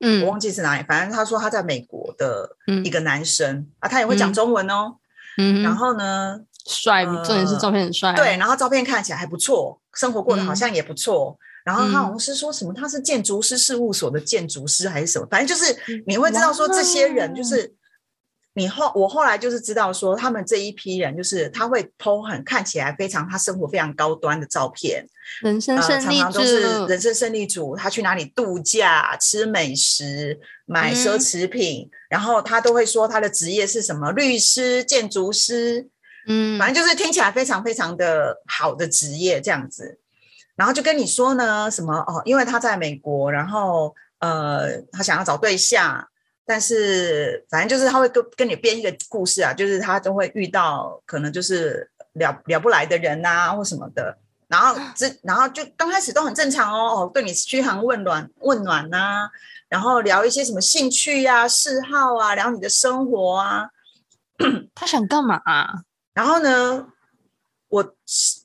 [0.00, 4.96] 嗯我嗯忘记是哪里，反正他说他在美国的嗯一个男生、啊，他也会讲嗯中文哦。
[5.38, 8.12] 嗯，然后呢，帅，呃重点是照片很帅。
[8.14, 11.38] 对，，然后照片看起来还不错，生活过得好嗯像也不错。
[11.64, 17.74] 然后他好嗯像是说什么，他是建筑师事务所的建筑师还是什么，反正就是嗯你会知道说这些人就是
[18.56, 25.06] 你后我后来就是知道说他们这一批人就是他会 PO 很看起来非常他生活非常高端的照片，
[25.42, 35.86] 人生呃，胜利常常都是，人生胜利组，他去哪里度假、吃美食、买奢嗯侈品，然后他都会说他的职业是什么律师、建筑师，
[36.26, 39.98] 嗯，反正就是听起来非常非常的好的职业这样子。
[40.56, 46.08] 然后就跟你说呢，什么哦，因为他在美国，然后呃，他想要找对象，
[46.46, 54.16] 但是反正就是他会跟跟你编一个故事啊，就是他都会遇到可能就是了了不来的人啊、或什么的。
[54.48, 59.28] 然后这然后就刚开始都很正常哦，哦，对你嘘寒问暖问暖呐、
[59.68, 63.70] 然后聊一些什么兴趣呀、嗜好啊，聊你的生活啊，
[64.72, 65.82] 他想干嘛啊？
[66.14, 66.86] 然后呢，
[67.68, 67.94] 我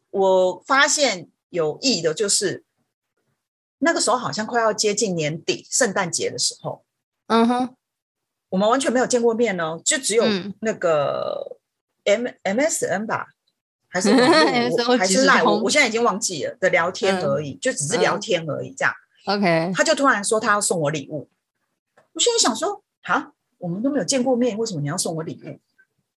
[0.09, 2.63] 我发现有意的就是
[3.77, 6.83] 那个时候好像快要接近年底，圣诞节的时候，
[7.27, 7.75] 嗯哼，
[8.51, 11.57] 我们完全没有见过面哦，就只有嗯那个
[12.03, 13.27] M MSN 吧，
[13.87, 14.13] 还是
[14.99, 18.93] 还是赖我通我现在已经忘记了的聊天嗯而已，就只是聊嗯天而已这样。
[19.25, 21.29] OK，他就突然说他要送我礼物，
[22.13, 25.59] 我心里想说，啊，我们都没有见过面，为什么你要送我礼物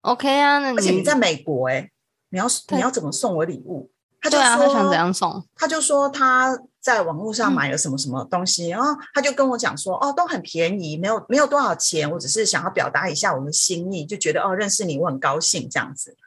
[0.02, 1.91] ？OK 啊，那而且你在美国、欸，哎，
[2.30, 3.91] 你要你要怎么送我礼物？
[4.22, 5.46] 他就说他想怎样送？
[5.56, 7.54] 他就说他在网络上嗯。
[7.54, 16.17] 买了什么什么东西，然后他就跟我讲说，哦，都很便宜，没有没有多少钱，我只是想要表达一下我们心意，就觉得哦，认识你我很高兴这样子。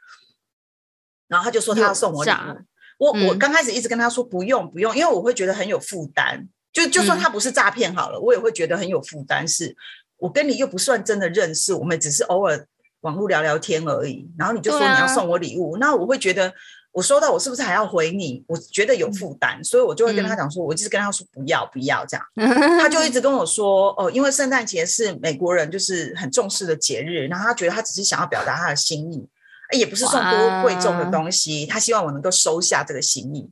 [1.27, 2.65] 然后他就说他要送我礼物，
[2.97, 3.39] 我我嗯。
[3.39, 7.21] 刚开始一直跟他说不用不用，因为我会觉得很有负担，就就算嗯。
[7.21, 9.77] 他不是诈骗好了，我也会觉得很有负担，是
[10.17, 12.67] 我跟你又不算真的认识，我们只是偶尔
[13.01, 16.53] 网络聊聊天而已，然后你就说你要送我礼物，那我会觉得。
[16.97, 18.43] 我收到，我是不是还要回你？
[18.47, 22.25] 我觉得有负担，所以我就会跟他嗯讲说，我就是跟他说不要不要这样。
[22.81, 29.23] 他就一直跟我说，哦，因为圣诞节是美国人就是很重视的节日，然后他觉得他只是想要表达他的心意，
[29.69, 33.47] 哎也不是送多贵重的东西，他希望我能够收下这个心意。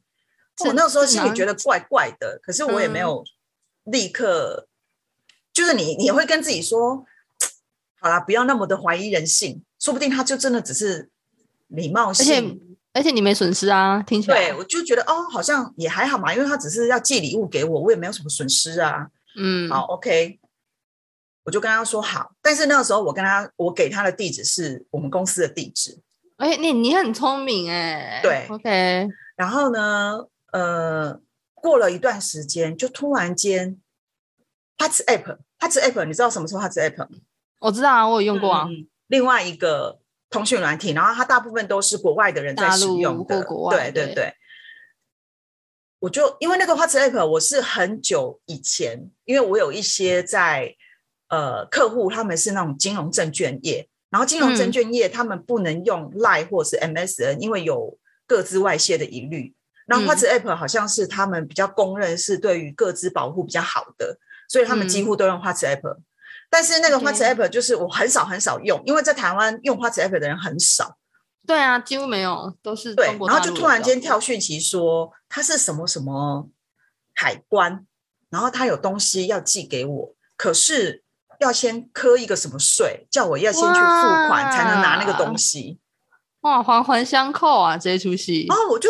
[0.65, 3.23] 我那时候心里觉得怪怪的，可是我也没有
[3.84, 4.67] 立刻，
[5.53, 7.05] 就是你你会跟自己说，
[7.99, 11.12] 好啦，不要那么的怀疑人性，说不定他就真的只是
[11.67, 12.60] 礼貌性。
[12.95, 19.08] 而且你没损失啊，听起来对，我就觉得哦，好像也还好嘛，因为他只是要寄礼物给我，我也没有什么损失啊。
[19.38, 20.39] 嗯，好，OK，
[21.43, 25.99] 我就跟他说好，但是那个时候我跟他，我给他的地址是我们公司的地址。
[26.38, 31.19] 哎、你你很聪明哎、对，OK，然后呢，呃，
[31.53, 33.77] 过了一段时间，就突然间
[34.77, 37.08] ，WhatsApp，WhatsApp，你知道什么是 WhatsApp 吗？
[37.60, 38.67] 我知道啊，我有用过啊，
[39.08, 39.99] 另外一个
[40.35, 44.33] 通讯软体，然后它大部分都是国外的人在使用的，或国外对对对对。
[45.99, 50.75] 我就因为那个 WhatsApp，我是很久以前，因为我有一些在
[51.29, 59.55] 呃客户，他们是那种金融证券业，然后金融证嗯券业他们不能用 Line 或是 MSN，因为有各自外泄的疑虑。
[59.87, 64.19] 然后嗯 WhatsApp 好像是他们比较公认是对于各自保护比较好的，
[64.49, 65.97] 所以他们几乎都用 WhatsApp。
[66.49, 70.97] 但是那个 WhatsApp 就是我很少很少用，因为在台湾用 WhatsApp 的人很少。
[71.47, 76.49] 对啊，几乎没有，都是对然后就突然间跳讯息说他是什么什么
[77.13, 77.86] 海关，
[78.29, 81.03] 然后他有东西要寄给我，可是
[81.39, 85.79] 要先磕一个什么税，叫我要先去付款才能拿那个东西。
[86.41, 88.58] 哇，环环相扣啊，这一出戏然。
[88.58, 88.89] 后我就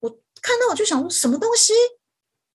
[0.00, 0.10] 我
[0.42, 1.72] 看到我就想说什么东西，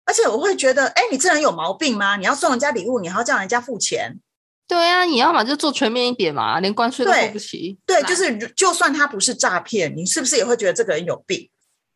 [0.06, 2.18] 而且我会觉得，哎，你这人有毛病吗？
[2.18, 4.20] 你要送人家礼物，你还要叫人家付钱？
[4.68, 7.78] 对啊，你要么就做全面一点嘛，连关税都对付不起。
[7.86, 11.50] 对，烂就是就算他不是诈骗，你是不是也会觉得这个人有病？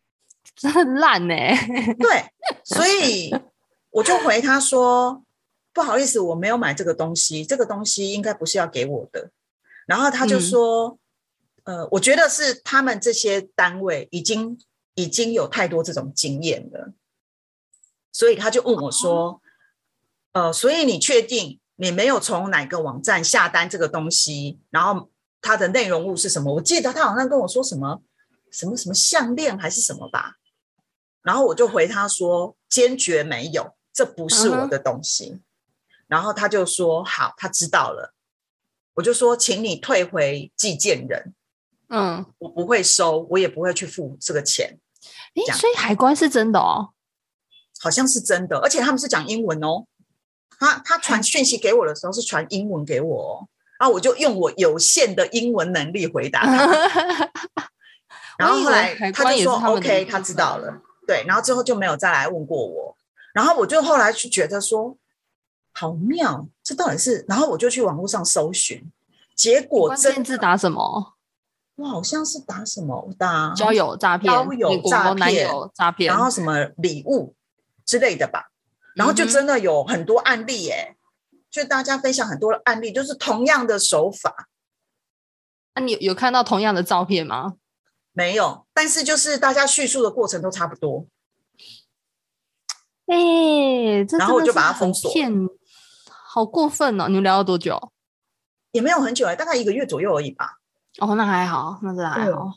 [0.56, 1.36] 真的烂呢、
[2.00, 2.26] 对，
[2.64, 3.32] 所以
[3.92, 5.24] 我就回他说
[5.72, 9.30] ：“不好意思，我没有买这个东西，这个东西应该不是要给我的。”
[9.86, 10.98] 然后他就嗯说
[11.64, 14.58] ：“呃，我觉得是他们这些单位已经
[14.96, 16.92] 已经有太多这种经验了，
[18.18, 19.40] 所以他就问我说
[20.34, 24.58] ：‘呃，所以你确定你没有从哪个网站下单这个东西？
[24.72, 28.02] 然后它的内容物是什么？’我记得他好像跟我说什么
[28.52, 30.38] 什么什么项链还是什么吧。”
[31.22, 35.44] 然后我就回他说：“坚决没有，这不是我的东西。
[36.08, 38.16] 然后他就说好，他知道了。
[38.96, 41.36] 我就说，请你退回寄件人，
[41.90, 44.80] 嗯，我不会收，我也不会去付这个钱，
[45.36, 46.96] 诶，所以海关是真的哦。
[47.82, 49.86] 好像是真的，而且他们是讲英文哦。
[50.60, 53.48] 他他传讯息给我的时候是传英文给我、哦，
[53.80, 56.66] 然后我就用我有限的英文能力回答他。
[58.40, 62.98] 然后后来他就说 OK，他知道了，对，然后之后就没有再来问过我。
[63.34, 64.98] 然后我就后来去觉得说，
[65.74, 67.24] 好妙，这到底是？
[67.28, 68.92] 然后我就去网络上搜寻，
[69.36, 71.14] 结果关真键字打什么？
[71.76, 77.36] 我好像是打什么，我打交友诈骗、交友诈骗友诈骗，然后什么礼物
[77.88, 78.52] 之类的吧，
[78.94, 80.96] 然后就真的有很多案例耶，
[81.50, 84.48] 就大家分享很多的案例，就是同样的手法
[85.74, 87.56] 那、你有有看到同样的照片吗？
[88.12, 91.08] 没有，但是就是大家叙述的过程都差不多。
[93.06, 95.32] 哎、这然后我就把它封锁骗，
[96.08, 97.08] 好过分哦！
[97.08, 97.92] 你们聊了多久？
[98.72, 100.58] 也没有很久哎，大概一个月左右而已吧。
[101.00, 102.56] 哦，那还好，那真的还好。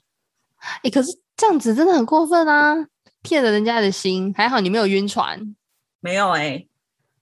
[0.83, 2.75] 哎、可是这样子真的很过分啊，
[3.23, 4.33] 骗了人家的心。
[4.37, 5.55] 还好你没有晕船。
[6.01, 6.67] 没有哎，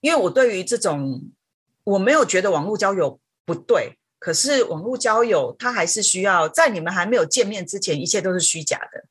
[0.01, 1.29] 因为我对于这种
[1.83, 9.05] 我没有觉得网络交友不对，可是网络交友它还是需要在你们还没有见面之前，一切都是虚假的。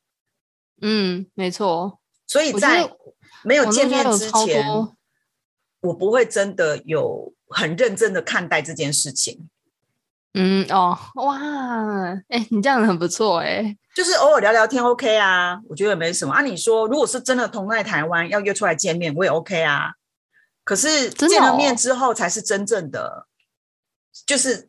[0.81, 2.01] 嗯，没错。
[2.27, 2.96] 所以在得
[3.42, 4.96] 没有见面之前，多
[5.81, 9.48] 我不会真的有很认真的看待这件事情，
[10.35, 16.43] 嗯哦，哇，哎、你这样很不错哎、就是偶尔聊聊天 OK 啊，我觉得没什么啊。
[16.43, 19.95] 你说如果是真的同在台湾要约出来见面，我也 OK 啊。
[20.64, 23.27] 可是见了面哦之后才是真正的，
[24.27, 24.69] 就是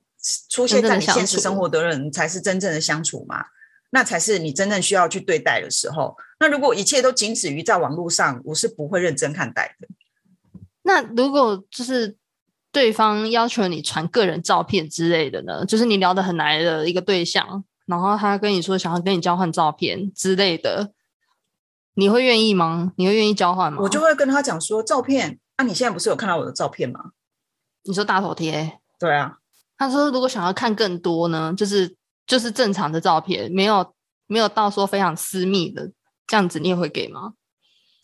[0.50, 3.45] 出现在你现实生活的人才是真正的相处嘛。
[3.91, 6.15] 那才是你真正需要去对待的时候。
[6.39, 9.88] 那如果一切都仅止于在网络上，我是不会认真看待的。
[10.84, 12.15] 那如果就是
[12.71, 15.65] 对方要求你传个人照片之类的呢？
[15.65, 20.91] 就是你聊得很来的一个对象，然后他跟你说想要跟你交换照片之类的，
[21.95, 22.93] 你会愿意吗？
[22.97, 23.79] 你会愿意交换吗？
[23.82, 27.12] 我就会跟他讲说，照片，啊，你现在不是有看到我的照片吗？
[27.84, 29.38] 你说大头贴，对啊，
[29.77, 31.95] 他说如果想要看更多呢，就是
[32.27, 33.93] 就是正常的照片，没有
[34.27, 35.91] 没有到说非常私密的
[36.27, 37.34] 这样子，你也会给吗？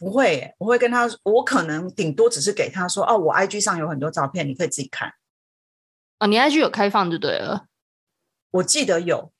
[0.05, 5.13] 不会耶，我会跟他，我可能顶多只是给他说，哦，我 IG 上有很多照片，你可以自己看。
[6.19, 7.65] 哦，你 IG 有开放就对了。
[8.51, 9.31] 我记得有，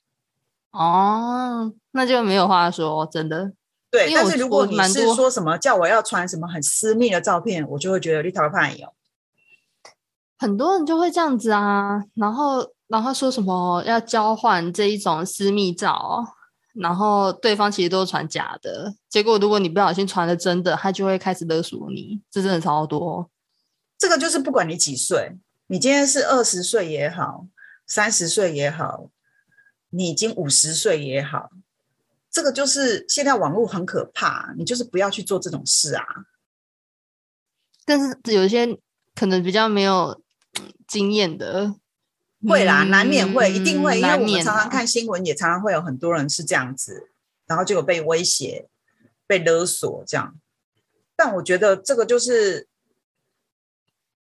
[0.71, 3.53] 哦，那就没有话说，真的。
[3.91, 8.91] 对，但是如果你是说什么叫我要传什么很私密的照片，我就会觉得你讨厌有。
[10.39, 16.34] 很多人就会这样子啊，然后然后说什么要交换这一种私密照，
[16.75, 23.29] 然后对方其实都是传假的，结果如果你不小心传了真的，他就会开始勒索你，这真的超多。
[23.97, 27.47] 这个就是不管你几岁，你今天是二十岁也好，
[27.87, 29.09] 三十岁也好，
[29.89, 31.49] 你已经五十岁也好，
[32.29, 36.05] 这个就是现在网络很可怕，你就是不要去做这种事啊。
[37.85, 38.77] 但是有一些
[39.15, 40.21] 可能比较没有
[40.59, 41.75] 嗯经验的，
[42.47, 47.09] 会啦，难免会，一定会，嗯因为我们常常看新闻，也常常会有很多人是这样子，
[47.47, 48.67] 然后就有被威胁、
[49.27, 50.35] 被勒索这样。
[51.15, 52.67] 但我觉得这个就是，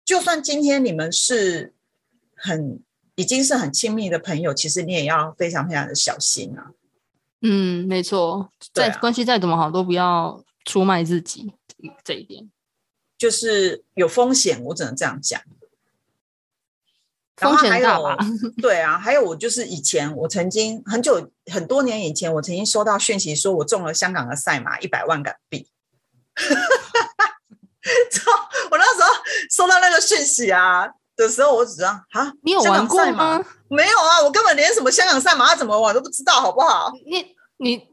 [0.04, 1.72] 就算今天你们是
[2.34, 2.80] 很
[3.14, 6.72] 已经是很亲密的朋友，其实你也要非常非常的小心啊。
[7.40, 11.52] 嗯，没错，再关系再怎么好，都不要出卖自己
[12.04, 12.50] 这一点，
[13.18, 15.40] 就是有风险，我只能这样讲。
[17.40, 18.16] 然风险大吧？
[18.60, 25.68] 对啊，还有我就是以前我曾经很久很多年以前，我曾经收到讯息说我中了香港的赛马一百万港币。
[28.12, 28.30] 操！
[28.70, 29.08] 我那时候
[29.50, 33.44] 收到那个讯息啊的时候，我只知道啊，你有玩过吗？
[33.68, 36.92] 没有啊，我根本连什么香港赛马怎么玩都不知道，好不好？
[37.06, 37.88] 你你，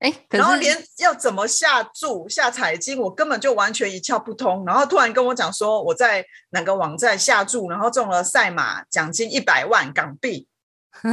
[0.00, 4.64] 哎、然后是连要怎么下注、下彩金，我根本就完全一窍不通。
[4.64, 10.48] 然后突然跟我讲说，我在哪个网站下注，然后中了赛马奖金一百万港币，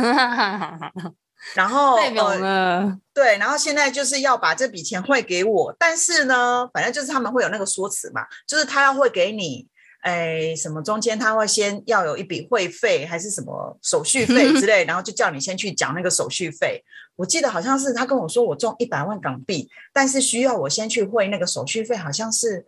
[1.53, 9.67] 然后太猛对，然后现在就是要把这笔钱汇给我，但是呢，反正就是他们会有那个说辞嘛，就是他要汇给你，
[10.01, 16.81] 哎，什么中间他会先要有一笔会费，还是什么手续费之 类，然后就叫你先去缴那个手续费。
[17.17, 22.65] 我记得好像是他跟我说我中一百万港币，但是需要我先去汇那个手续费，好像是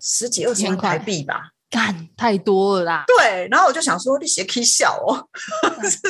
[0.00, 1.50] 十几二十万千块台币吧。
[1.70, 3.04] 干太多了啦！
[3.06, 5.26] 对，然后我就想说，你写 K 笑哦，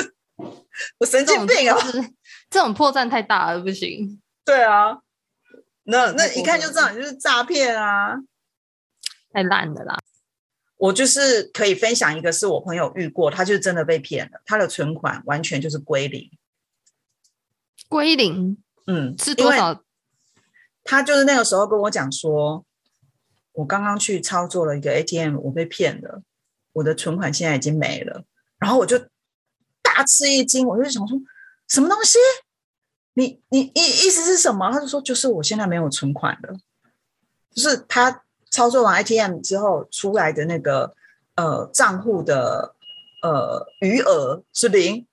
[0.98, 1.80] 我神经病啊！
[1.80, 2.12] 就是
[2.50, 4.20] 这种破绽太大了，不行。
[4.44, 4.98] 对啊，
[5.84, 8.16] 那那一看就知道你就是诈骗啊！
[9.32, 9.96] 太烂了啦！
[10.78, 16.28] 我就是可以分享一个，是我朋友遇过，他就是真的被骗了，他的存款完全就是归零。
[17.93, 19.82] 归零嗯，是多少？
[20.82, 22.64] 他就是那个时候跟我讲说，
[23.53, 26.22] 我刚刚去操作了一个 ATM，我被骗了，
[26.72, 28.24] 我的存款现在已经没了。
[28.59, 28.99] 然后我就
[29.82, 31.18] 大吃一惊，我就想说，
[31.68, 32.16] 什么东西？
[33.12, 34.72] 你你意意思是什么？
[34.72, 36.55] 他就说，就是我现在没有存款了，
[37.55, 40.95] 就是他操作完 ATM 之后出来的那个
[41.36, 42.74] 呃账户的
[43.22, 45.07] 呃余额是零，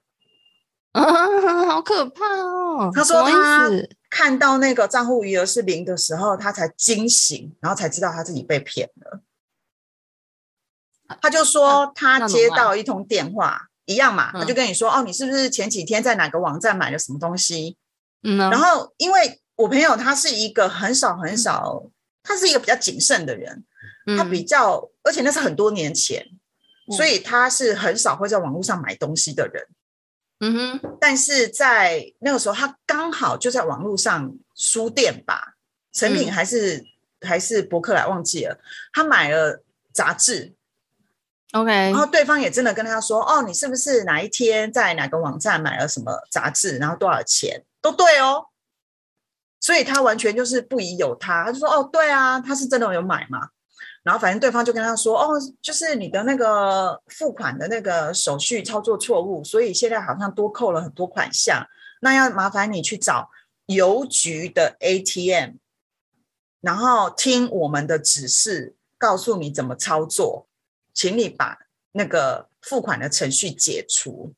[1.03, 2.91] 啊，好可怕哦！
[2.93, 3.69] 他说他？
[4.09, 9.21] 看到那个账户余额是零的时候，他才惊醒，然后才知道他自己被骗了。
[11.21, 17.77] 他就说他接到一通电话，一样嘛，嗯他就跟你说：“哦，你是不是前几天在哪个网站买了什么东西？”
[18.23, 21.83] 嗯，然后，因为我朋友他是一个很少很少，
[22.23, 23.63] 他是一个比较谨慎的人，
[24.17, 26.25] 他比较，而且那是很多年前，
[26.91, 29.67] 嗯所以他是很少会在网络上买东西的人。
[30.39, 35.55] 嗯哼，但是在那个时候，他刚好就在网络上书店吧，
[35.91, 36.85] 成品嗯还是、
[37.21, 38.57] 还是博客来忘记了，
[38.93, 39.61] 他买了
[39.91, 40.53] 杂志
[41.51, 48.45] ，OK，然后对方也真的跟他说：“哦，你是不是哪一天在哪个网站买了什么杂志，然后多少钱，都对哦。”
[49.59, 53.49] 所以他完全就是不疑有他，他就说：“哦，对啊，他是真的有买嘛。”
[54.03, 61.67] 然后反正对方就跟他说：“哦，就是你的那个付款的那个手续操作错误，所以现在好像多扣了很多款项，
[62.01, 63.29] 那要麻烦你去找
[63.65, 65.55] 邮局的 ATM，
[66.61, 70.47] 然后听我们的指示，告诉你怎么操作，
[70.93, 71.59] 请你把
[71.91, 74.33] 那个付款的程序解除。”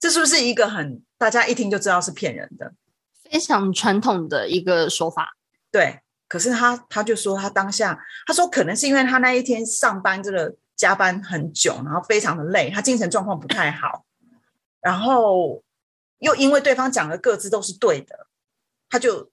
[0.00, 2.74] 这是不是一个很大家一听就知道是骗人的？
[3.30, 5.34] 非常传统的一个说法。
[5.70, 6.00] 对，
[6.34, 14.04] 可是他他就说他当下，他说可能是因为他那一天上班真的加班很久，然后非常的累，他精神状况不太好，
[14.80, 15.62] 然后
[16.18, 18.26] 又因为对方讲的各自都是对的，
[18.90, 19.30] 他就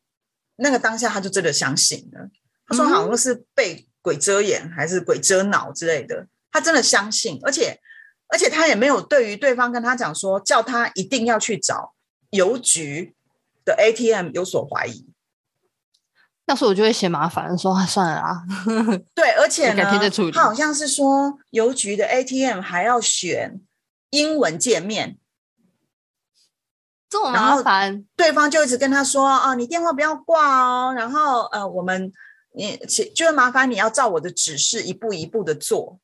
[0.57, 2.29] 那个当下他就真的相信了。
[2.67, 7.79] 他说好像是被鬼遮眼还是鬼遮脑之类的，他真的相信，而且
[8.27, 11.95] 而且他也没有对于对方跟他讲说叫他一定要去找
[12.29, 13.15] 邮局
[13.65, 15.07] 的 ATM 有所怀疑。
[16.51, 18.43] 要是我就会嫌麻烦，说啊算了啦。
[19.15, 23.61] 对，而且改天再处理，呢他好像是说邮局的 ATM 还要选
[24.09, 25.17] 英文界面，
[27.09, 32.11] 这么麻烦，对方就一直跟他说：“哦，你电话不要挂哦，然后呃，我们
[32.53, 35.99] 你其就是麻烦你要照我的指示一步一步的做。”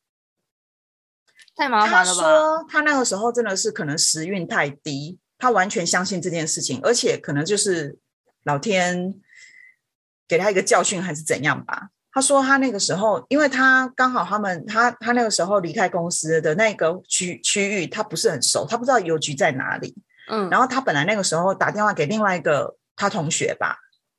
[1.57, 2.21] 太麻他烦了吧？
[2.21, 7.97] 他说他那个时候真的是可能时运太低，他完全相信这件事情，而且可能就是
[8.43, 9.13] 老天
[10.27, 11.89] 给他一个教训还是怎样吧。
[12.11, 19.95] 他说他那个时候，因为他刚好他们他他那个时候离开公司的那个区区域，他不是很熟，他不知道邮局在哪里。
[20.29, 23.77] 嗯，然后他本来那个时候打电话给另外一个他同学吧，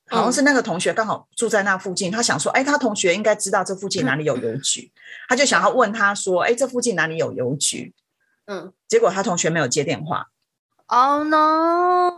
[0.09, 4.91] 好像是那个同学刚好住在那附近，他想说，哎，他同学应该知道这附近哪里有邮局，
[5.29, 7.95] 他就想要问他说，哎，这附近哪里有邮局？
[8.47, 8.73] 嗯。
[8.89, 10.29] 结果他同学没有接电话
[10.87, 12.11] ，，Oh no，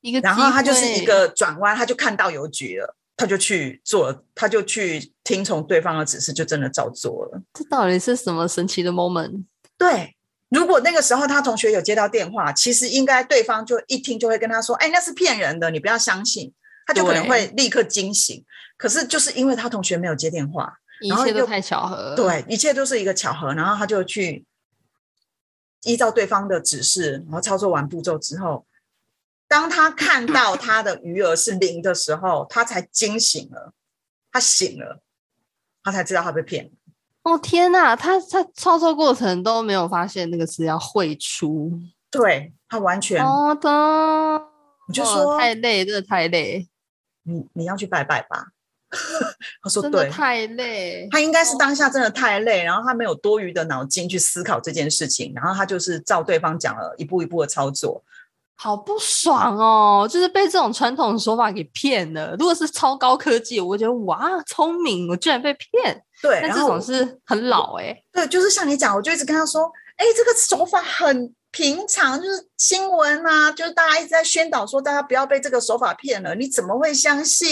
[0.00, 7.42] 一个，然后他就是一，个转弯，他就看到邮局了，他就去做了，他就去听从对方的指示，就真的照做了。
[7.52, 9.44] 这到底是什么神奇的 moment？
[9.76, 10.16] 对，
[10.48, 16.54] 如果那个时候他同学有接到电话，其实应该对方就一听就会跟他说：“哎，那是骗人的，你不要相信。”
[16.88, 18.42] 他就可能会立刻惊醒。
[18.78, 23.52] 可是就是因为他同学没有接电话，一切都太巧合。，对，一切都是一个巧合。
[23.52, 24.46] 然后他就去
[25.82, 28.64] 依照对方的指示，然后操作完步骤之后，
[29.50, 33.72] 当他看到他的余额是零的时候，他才惊醒了，
[34.30, 35.02] 他醒了，
[35.82, 36.70] 他才知道他被骗了。
[37.22, 41.72] 哦天哪，他他操作过程都没有发现那个是要汇出。
[42.12, 44.40] 对他完全，哦的，哦
[44.86, 46.68] 我就说太累，真的太累，
[47.24, 48.46] 你你要去拜拜吧。
[49.62, 51.08] 他说对，太累。
[51.10, 58.04] 他应该是当下真的太累，然后他没有多余的脑筋去思考这件事情，然后他就是照对方讲了一步一步的操作。
[58.62, 60.06] 好不爽哦！
[60.06, 62.36] 就是被这种传统手法给骗了。
[62.38, 66.04] 如果是超高科技，我会觉得哇，聪明，我居然被骗。
[66.20, 77.48] 对，但这种是很老哎、对，就是像你讲，我就一直跟他说，哎，这个手法很平常，就是新闻啊，就是大家一直在宣导说大家不要被这个手法骗了，你怎么会相信？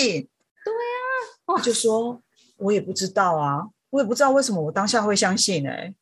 [0.62, 2.20] 对呀、哇就说
[2.58, 5.94] 我也不知道啊，我也不知道为什么我当下会相信哎、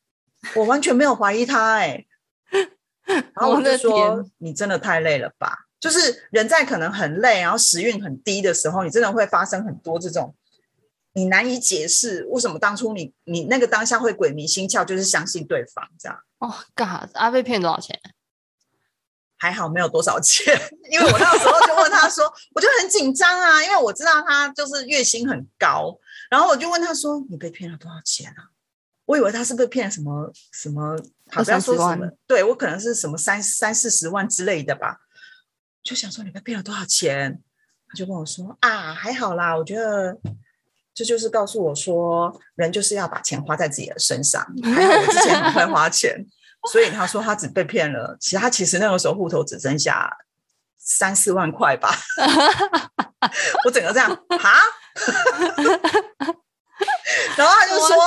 [0.55, 2.05] 我完全没有怀疑他哎、
[3.33, 5.65] 然后我就说你真的太累了吧？
[5.79, 10.35] 就是人在可能很累，然后时运很低的时候，你真的会发生很多这种
[11.13, 16.19] 你难以解释为什么当初你你那个当下会鬼迷心窍，就是相信对方这样。
[16.39, 17.99] 哦，God，阿被骗多少钱？
[19.39, 20.59] 还好没有多少钱，
[20.91, 25.95] 因为我那时候就问他说， 我就很紧张啊，因为我知道他就是月薪很高，
[26.31, 28.49] 然后我就问他说，你被骗了多少钱啊？
[29.05, 30.97] 我以为他是被骗什么什么，
[31.29, 34.97] 好不要说什么，对我可能是什么三三四十万之类的吧，
[35.83, 37.41] 就想说你被骗了多少钱？
[37.89, 40.17] 他就跟我说啊，还好啦，我觉得
[40.93, 46.25] 这就是告诉我说，人就是要把钱花在自己的身上，还好我之前很会花钱。
[46.71, 50.11] 所以他说他只被骗了，其实他其实那个时候户头只剩下
[50.77, 51.95] 三四万块吧。
[53.63, 54.51] 我整个这样哈，
[57.37, 57.97] 然后他就说，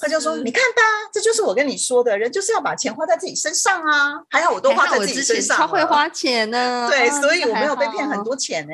[0.00, 4.22] 他就说，你看吧，这就是我跟你说的，人就是要把钱花在自己身上啊。
[4.30, 6.86] 还好我都花在自己身上，他会花钱呢。
[6.90, 8.72] 对，所以我没有被骗很多钱呢。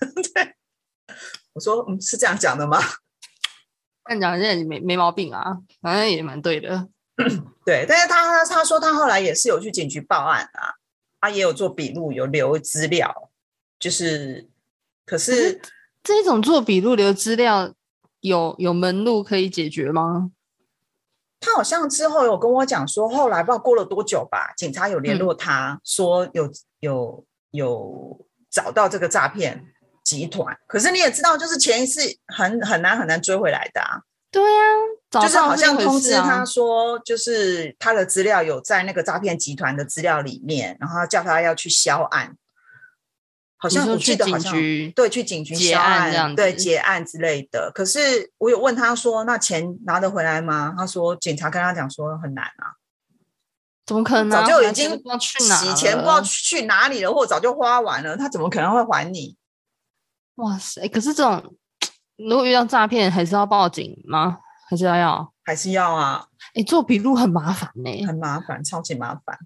[0.34, 0.54] 对，
[1.52, 2.80] 我说嗯，是这样讲的吗？
[4.06, 6.88] 这样讲现在没没毛病啊，反正也蛮对的。
[7.64, 10.74] 对，但是他他说他后来也是有去警局报案啊，
[11.20, 13.30] 他也有做笔录，有留资料，
[13.78, 14.48] 就是
[15.04, 15.60] 可是
[16.02, 17.72] 这种做笔录留资料
[18.22, 20.30] 有有门路可以解决吗？
[21.38, 26.50] 他好像之后有跟我讲说，后来不知道过了多久吧，警察有联络他说有
[26.80, 29.66] 有有找到这个诈骗
[30.02, 34.00] 集团，可是你也知道，就是钱是很很难很难追回来的啊。
[34.30, 34.62] 对呀。
[35.20, 42.34] 就是好像通知他说，就是他的资料有在那个诈骗集团的资料里面，然后叫他要去销案，
[43.62, 44.52] 好像我记得好像
[44.92, 47.70] 对去警局结案，对结案之类的。
[47.72, 50.74] 可是我有问他说，那钱拿得回来吗？
[50.76, 52.74] 他说警察跟他讲说很难啊，
[53.86, 54.30] 怎么可能？
[54.30, 54.90] 早就已经
[55.30, 59.36] 洗钱不知道去哪里了，或早就花完了，他怎么可能会还你？
[60.34, 60.88] 哇塞！
[60.88, 61.54] 可是这种
[62.16, 64.38] 如果遇到诈骗，还是要报警吗？
[64.68, 66.26] 还是要要，还是要啊！
[66.54, 69.38] 哎，做笔录很麻烦呢，很麻烦，超级麻烦。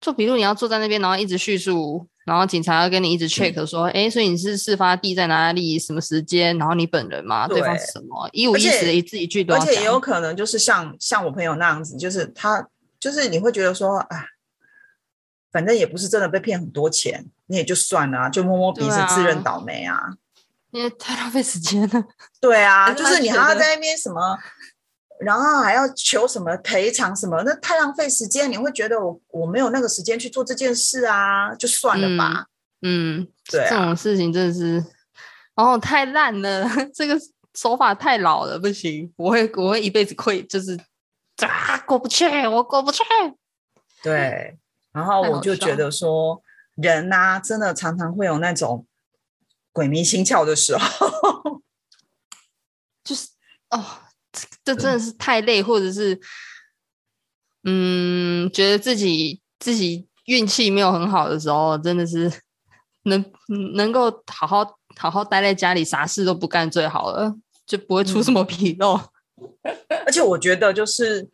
[0.00, 7.48] 做笔录你要坐在那边，然后一直叙述，然后警察要跟你一直 check 说，哎，所以你是事发地在哪里，什么时间，然后你本人吗？
[7.48, 8.28] 对方是什么？
[8.32, 12.68] 一五一十一字一句都要而且也有可能就是像像我朋友那样子，就是他
[13.00, 14.26] 就是你会觉得说，啊，
[15.50, 19.98] 反正也不是真的被骗很多钱，你也就算了，就摸摸鼻子自认倒霉啊。
[20.70, 22.04] 因为太浪费时间了。
[22.42, 24.38] 对啊， 就是你还要在那边什么，
[25.20, 28.50] 然后还要求什么赔偿什么，那太浪费时间。
[28.50, 32.46] 你会觉得我我没有那个时间去做这件事啊，就算了吧。
[32.82, 34.84] 嗯，对，这种事情真的是，
[35.56, 36.64] 哦，太烂了，
[36.94, 37.18] 这个
[37.54, 40.78] 手法太老了，不行，我会我会一辈子愧，就是
[41.38, 43.02] 啊过不去，我过不去。
[44.02, 44.58] 对，
[44.92, 46.40] 然后我就觉得说，
[46.76, 48.86] 人呐，真的常常会有那种。
[49.70, 51.62] 鬼迷心窍的时候，
[53.04, 53.28] 就是
[53.70, 53.84] 哦，
[54.64, 56.20] 这真的是太累，或者是
[57.64, 62.30] 嗯，觉得自己自己运气没有很好的时候，真的是
[63.04, 63.24] 能
[63.74, 67.34] 能够好好好好待在家里，啥事都不干最好了，
[67.66, 69.00] 就不会出什么纰漏。
[70.06, 71.28] 而且我觉得，就是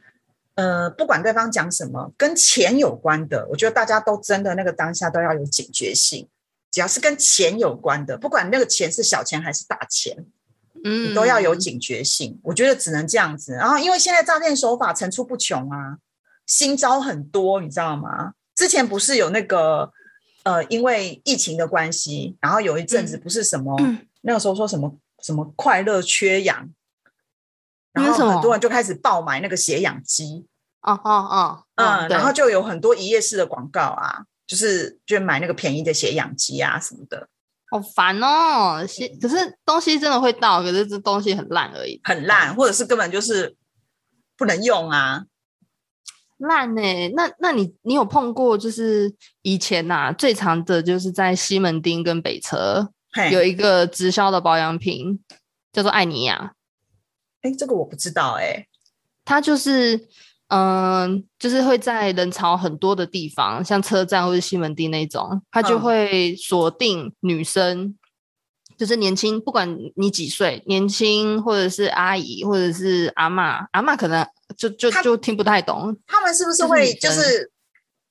[0.54, 6.28] 呃，不管对方讲什么跟钱有关的，我觉得大家都真的那个当下都要有警觉性。
[6.70, 10.26] 只要是跟钱有关的，不管那个钱是小钱还是大钱，
[10.84, 12.38] 嗯，你都要有警觉性。
[12.44, 13.54] 我觉得只能这样子。
[13.54, 15.98] 然后，因为现在诈骗手法层出不穷啊，
[16.46, 18.34] 新招很多，你知道吗？
[18.54, 19.90] 之前不是有那个
[20.44, 23.76] 呃，因为疫情的关系，然后有一阵子不是什么
[24.20, 26.70] 那个时候说什么什么快乐缺氧，
[27.92, 30.46] 然后很多人就开始爆买那个血氧机。
[30.82, 34.24] 哦哦哦，嗯，然后就有很多一夜式的广告啊。
[34.46, 37.26] 就是就买那个便宜的血氧机啊什么的，
[37.74, 38.86] 好烦哦！
[39.20, 43.56] 可是东西真的会到，可是这东西很烂而已，很烂，或者是根本就是
[44.36, 45.24] 不能用啊，
[46.38, 47.08] 烂呢？
[47.16, 48.56] 那那你你有碰过？
[48.56, 49.12] 就是
[49.42, 52.92] 以前呐，最常的就是在西门町跟北车
[53.32, 55.18] 有一个直销的保养品，
[55.72, 56.52] 叫做艾尼亚。
[57.42, 58.68] 哎，这个我不知道哎，
[59.24, 60.06] 它就是。
[60.48, 67.96] 嗯，就是会在人潮很多的地方，像车站或者西门町那种，他就会锁定女生，
[68.76, 74.24] 就是年轻，不管你几岁，年轻或者是阿姨或者是阿妈，阿妈可能
[74.56, 75.96] 就就就听不太懂。
[76.06, 77.50] 他们是不是会就是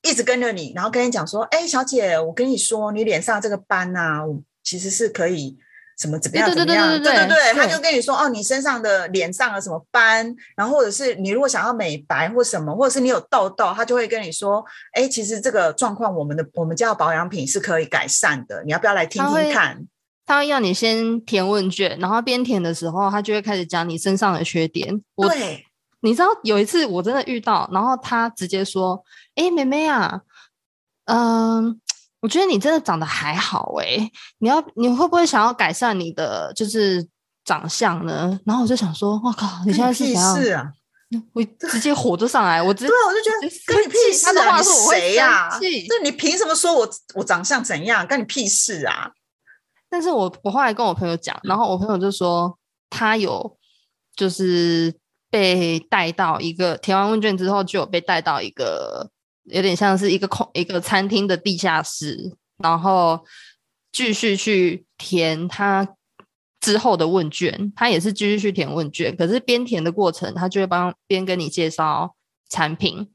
[0.01, 4.21] 一直跟着你，然后跟你讲说，哎，小姐，我跟你说，你脸上这个斑啊，
[4.63, 5.57] 其实是可以。
[6.03, 6.49] 什么怎么样？
[6.53, 6.89] 怎么样？
[7.01, 19.85] 对对对，他就跟你说哦，你身上的脸上的什么斑，然后或者是你如果想要美白或什么，或者是你有痘痘，他就会跟你说，哎，其实这个状况，我们的我们家的保养品是可以改善的，你要不要来听听看？
[20.25, 25.01] 他会要你先填问卷，然后边填的时候，他就会开始讲你身上的缺点。
[25.15, 25.65] 我对，
[26.01, 29.03] 你知道有一次我真的遇到，然后他直接说
[29.35, 30.21] ：“哎、妹妹啊，
[31.05, 31.77] 嗯、
[32.23, 34.09] 我觉得你真的长得还好哎、
[34.39, 37.05] 你要你会不会想要改善你的就是
[37.43, 40.71] 长相呢？”然后我就想说：“我靠，你现在是屁怎样？”事啊？
[41.33, 44.57] 我直接火就上来，我直接对啊，我就觉得跟你屁事啊！
[44.57, 48.07] 你谁呀、生气对，你凭什么说我我长相怎样？
[48.07, 49.11] 干你屁事啊！
[49.89, 52.57] 但是我我后来跟我朋友讲，然后我朋友就说
[52.89, 53.57] 他有
[54.15, 54.95] 就是
[55.29, 59.11] 被带到一个填完问卷之后，就有被带到一个
[59.45, 63.23] 有点像是一个空一个餐厅的地下室，然后
[63.91, 65.87] 继续去填他
[66.61, 72.15] 之后的问卷，他也是继续去填问卷，可是边填的过程，他就会帮边跟你介绍
[72.49, 73.09] 产品。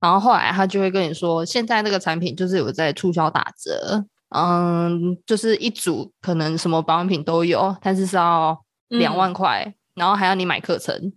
[0.00, 4.04] 然后后来他就会跟你说，现在这个产品就是有在促销打折，
[4.34, 11.12] 嗯，就是一组可能什么保养品都有，但是是要两万块，然后还要你买课程。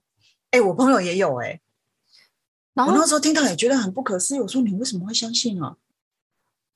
[0.51, 1.59] 哎、我朋友也有哎、
[2.74, 4.39] 然后我那时候听到也觉得很不可思议。
[4.39, 5.76] 我说你为什么会相信啊？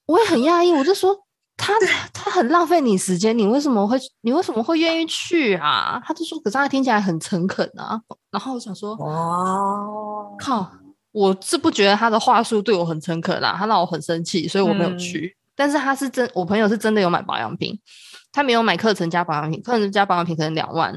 [0.06, 1.26] 我也很讶异，我就说
[1.58, 1.74] 他
[2.14, 6.02] 他很浪费你时间，你为什么会你为什么会愿意去啊？
[6.06, 8.00] 他就说，可是他听起来很诚恳啊。
[8.32, 10.72] 然后我想说，哇，靠，
[11.12, 15.36] 我是不觉得他的话术对我很诚恳啦，他让我很生气，所以我没有嗯去。
[15.56, 17.78] 但是他是真，我朋友是真的有买保养品，
[18.32, 20.93] 他没有买课程加保养品，课程加保养品可能两万，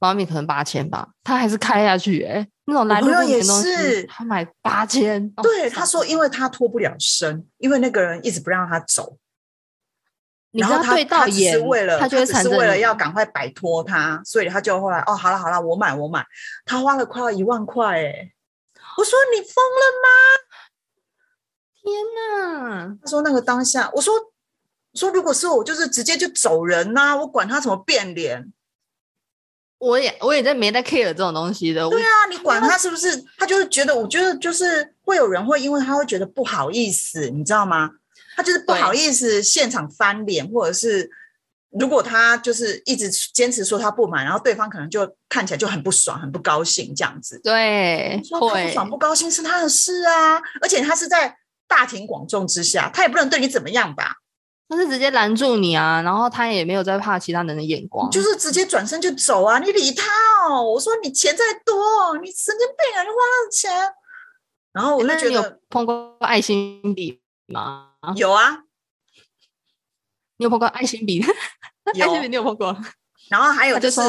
[0.00, 5.32] 保养品可能八千吧，他还是开下去哎、那种来路朋友也不明的东是西，他买八千。
[5.36, 9.18] 哦对，傻他说因为他脱不了身，因为那个人一直不让他走，
[10.52, 16.24] 你然后他他只是眼，为了他就是为了要赶快摆脱他，所以他就后来哦，好了好了，我买我买，
[16.64, 18.32] 他花了快要一万块哎。
[18.96, 20.08] 我说你疯了吗
[21.82, 22.98] 天哪！
[23.02, 24.14] 他说那个当下，我说
[24.94, 28.52] 说如果是我，我就是直接就走人呐、我管他怎么变脸。
[29.80, 31.88] 我也我也在没在 care 这种东西的。
[31.88, 33.24] 对啊，你管他是不是？
[33.38, 37.90] 他就是觉得，我觉得就是会有人会因为他会觉得不好意思，你知道吗？
[38.36, 41.10] 他就是不好意思现场翻脸，或者是
[41.70, 47.40] 如果他就是一直坚持说他不满，然后对方可能就看起来就很不爽、很不高兴这样子。
[47.42, 54.16] 对说他不爽不高兴是他的事啊，而且他是在大庭广众之下，他也不能对你怎么样吧？
[54.70, 59.58] 他是直接拦住你啊，然后他也没有在怕其他人的眼光，就是直接转身就走啊！
[59.58, 60.06] 你理他
[60.48, 60.62] 哦！
[60.62, 63.02] 我说你钱再多，你神经病啊！
[63.02, 63.92] 你花他的钱，
[64.72, 67.88] 然后我就那你有碰过爱心笔吗？
[68.14, 68.60] 有啊，
[70.36, 71.20] 你有碰过爱心笔？
[72.00, 72.76] 爱心笔你有碰过？
[73.28, 74.00] 然后还有就是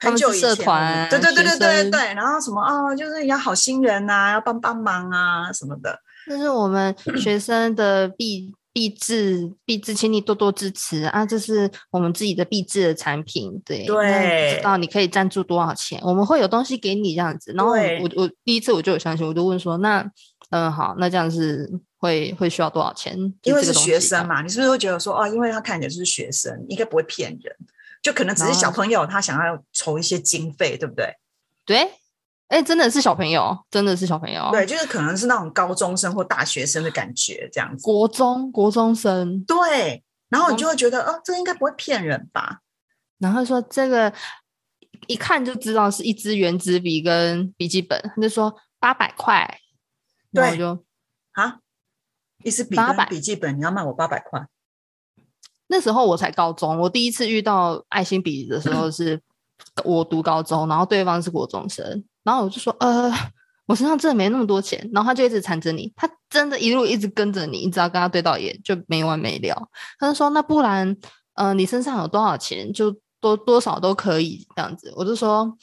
[0.00, 6.00] 很久社团对对对对对对，然后什么哦，就是要好心人呐、要帮帮忙啊什么的。
[6.26, 11.26] 这是我们学生的必必制必制，请你多多支持啊！
[11.26, 16.00] 这是我们自己的必制的产品，对对知道你可以赞助多少钱？
[16.04, 17.52] 我们会有东西给你这样子。
[17.52, 20.08] 然后我我我第一次我就有相信，我就问说，那
[20.50, 21.68] 嗯好，那这样是
[21.98, 23.16] 会会需要多少钱？
[23.42, 27.56] 因为是学生，嘛，你是不是会觉得说哦，因为他看起来就是学生，应该不会骗人，
[28.02, 31.14] 就可能只是小朋友他想要筹一些经费，对不对？
[31.64, 31.88] 对，
[32.50, 37.84] 哎，真的是小朋友，真的是小朋友，对，，就是可能是那种高中生或大学生的感觉这样子。
[37.84, 42.58] 国中国中生，对，然后你就嗯会觉得，哦，这应该不会骗人吧？
[43.18, 44.12] 然后说这个
[45.06, 49.60] 一看就知道是一支圆珠笔跟笔记本，他就说八百块，
[50.32, 50.84] 对我对就
[51.32, 51.58] 啊，
[52.42, 54.44] 一支笔跟800笔记本你要卖我八百块，
[55.68, 59.22] 那时候我才高中，我第一次遇到爱心笔的时候是
[59.84, 63.12] 我读高中，然后对方是国中生，然后我就说呃。
[63.66, 69.68] 我身上真的没那么多钱，然后他就一直缠着你，他真的一路一直跟着你，你只要跟他对到眼就没完没了。
[69.96, 70.96] 他就说那不然，
[71.34, 74.92] 呃，你身上有多少钱就多多少都可以这样子。
[74.96, 75.56] 我就说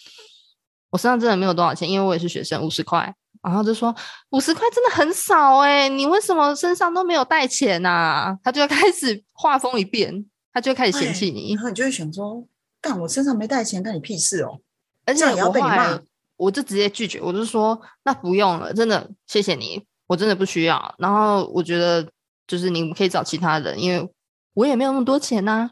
[0.89, 3.13] 我身上真的没有多少钱，因为我也是学生，五十块。
[3.43, 3.93] 然后就说
[4.29, 12.47] 五十块真的很少哎、你为什么身上都没有带钱呐、他就开始画风一变，他就开始嫌弃你然，后你就会想说，
[12.79, 14.61] 干我身上没带钱，干你屁事哦！
[15.05, 15.99] 而且我后来被你骂
[16.37, 20.95] 我就直接拒绝，我就说那不用了，真的谢谢你，我真的不需要。
[20.99, 22.07] 然后我觉得
[22.47, 24.09] 就是你可以找其他人，因为
[24.53, 25.69] 我也没有那么多钱呐、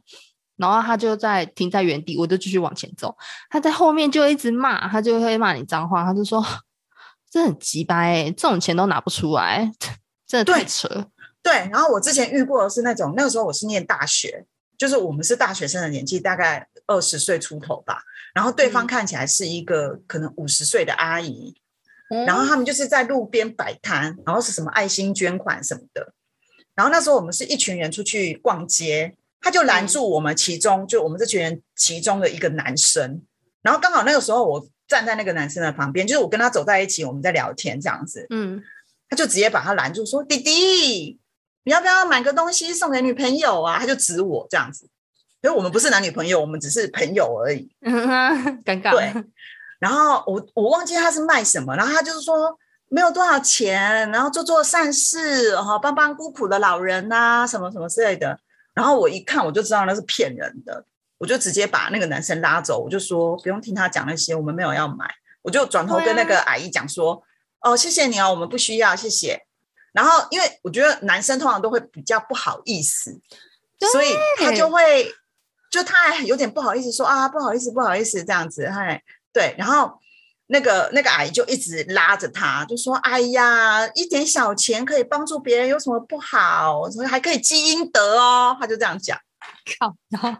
[0.57, 3.15] 然后他就在停在原地，我就继续往前走。
[3.49, 6.43] 他在后面就一直骂，他就会骂你脏话，他就说
[7.29, 9.71] 这很鸡掰、欸，这种钱都拿不出来，
[10.25, 11.07] 真的太对扯。
[11.43, 14.45] 对，然后我之前遇过的是那种，那个时候我是念大学，
[14.77, 18.01] 就是我们是大学生的年纪，大概二十岁出头吧。
[18.35, 18.87] 然后对方嗯。
[18.87, 21.55] 看起来是一个可能五十岁的阿姨，
[22.11, 26.13] 嗯然后他们就是在路边摆摊，然后是什么爱心捐款什么的。
[26.75, 33.23] 然后那时候我们是一群人出去逛街，他就拦住我们其中就我们这群人其中的一个男生，
[33.61, 38.61] 然后刚好那个时候我站在那个男生的旁边，就是我跟他走在一起，我们在聊天这样子，嗯，
[39.09, 41.17] 他就直接把他拦住说：“弟弟，
[41.63, 44.89] 你要不要买个东西送给女朋友啊？”他就指我这样子，
[45.45, 47.69] 因为我们不是男女朋友，我们只是朋友而已。
[48.65, 48.89] 尴尬。
[48.89, 49.13] 对，
[49.77, 52.57] 然后我我忘记他是卖什么，然后他就是说
[52.89, 58.39] 没有多少钱，然后做做善事，哈，帮帮孤苦的老人呐、什么什么之类的。
[58.73, 60.83] 然后我一看我就知道那是骗人的，
[61.19, 65.05] 我就直接把那个男生拉走，我就说不用听他讲那些，我们没有要买。
[65.43, 67.21] 我就转头跟那个阿姨讲说
[67.61, 69.43] ：“哦，谢谢你哦，我们不需要，谢谢。”
[69.93, 73.11] 然后因为我觉得男生通常都会比较不好意思，
[73.91, 75.05] 所以他就会
[75.75, 79.01] 就他还有点不好意思说啊，不好意思，不好意思这样子，嗨，
[79.33, 79.99] 对，然后。
[80.47, 86.87] 那个那个阿姨就一直拉着他，就说：“哎呀，一点小钱可以帮助别人，有什么不好？
[86.91, 89.17] 所以还可以积阴德哦。”他就这样讲。
[89.79, 90.39] 靠，然后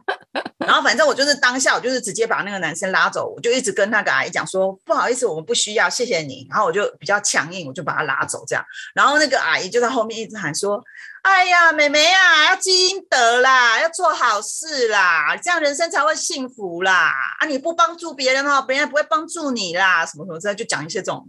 [0.60, 8.64] 然后反正我就是当下，我就是直接把那个男生拉走，我就一直跟那个阿姨讲说：“不好意思，我们不需要，谢谢你。”然后我就比较强硬，我就把他拉走这样。
[8.94, 10.80] 然后那个阿姨就在后面一直喊说
[11.26, 17.12] ：“哎呀，妹妹啊，要积阴德啦，要做好事啦，这样人生才会幸福啦。
[17.40, 21.28] 啊，你不帮助别人哦，别人不会帮助你啦，什么什么之类，就讲一些这种。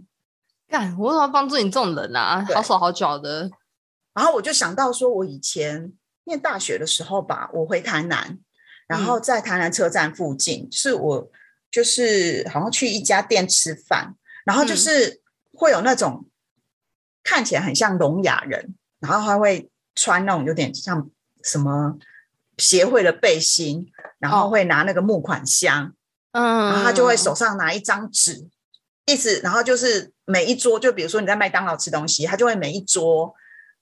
[0.67, 2.45] 干，我怎么帮助你这种人啊？
[2.53, 3.49] 好手好脚的。
[4.13, 5.91] 然后我就想到说，我以前
[6.25, 8.37] 念大学的时候吧，我回台南，
[8.87, 11.31] 然后在台南车站附近，是我
[11.71, 14.13] 就是好像去一家店吃饭，
[14.45, 15.23] 然后就是
[15.53, 16.29] 会有那种
[17.23, 21.09] 看起来很像聋哑人，然后他会穿那种有点像
[21.43, 21.97] 什么
[22.57, 25.91] 协会的背心，然后哦会拿那个募款箱，
[26.31, 28.47] 嗯，然后他就会手上拿一张纸，
[29.07, 33.33] 意思，然后就是每一桌，就比如说你在麦当劳吃东西，他就会每一桌，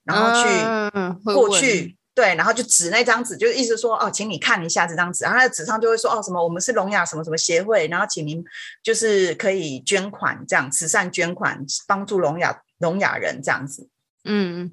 [0.04, 1.60] 然后去过问。
[1.60, 8.42] 去，对，然后就指那张纸，就意思说哦，请你看一下这张纸，然后他的纸上就会说哦什么我们是聋哑什么什么协会，然后请您
[8.82, 13.88] 就是可以捐款这样慈善捐款帮助聋哑聋哑人这样子。
[14.24, 14.72] 嗯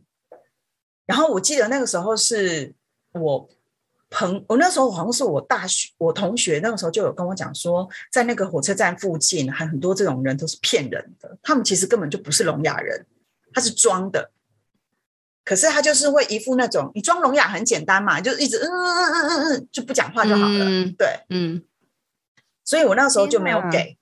[1.06, 2.74] 然后我记得那个时候是
[3.14, 3.50] 我
[4.10, 13.06] 朋，我那时候好像是我大学我同学那个时候就有跟我讲说，在那个火车站附近，还很多这种人都是骗人的，他们其实根本就不是聋哑人，
[13.54, 14.32] 他是装的。
[15.46, 21.20] 可是他就是会一副那种，你装聋哑很简单嘛，就一直嗯嗯嗯嗯嗯嗯就不讲话就好了，嗯对。
[21.30, 21.64] 嗯
[22.64, 23.98] 所以我那时候就没有给。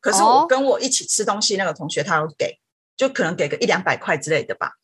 [0.00, 2.58] 可是哦我跟我一起吃东西那个同学，他有给，
[2.96, 4.78] 就可能给个一两百块之类的吧，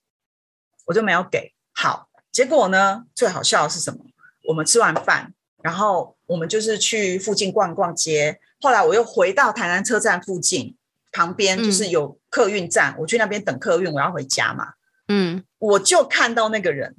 [0.89, 1.53] 我就没有给。
[1.73, 4.01] 好，结果呢，最好笑的是什么？
[4.49, 5.33] 我们吃完饭，
[5.63, 8.41] 然后我们就是去附近逛逛街。
[8.61, 10.75] 后来我又回到台南车站附近，
[11.13, 14.73] 旁边就是有客运站，我去那边等客运，我要回家嘛。
[15.07, 16.97] 嗯，我就看到那个人，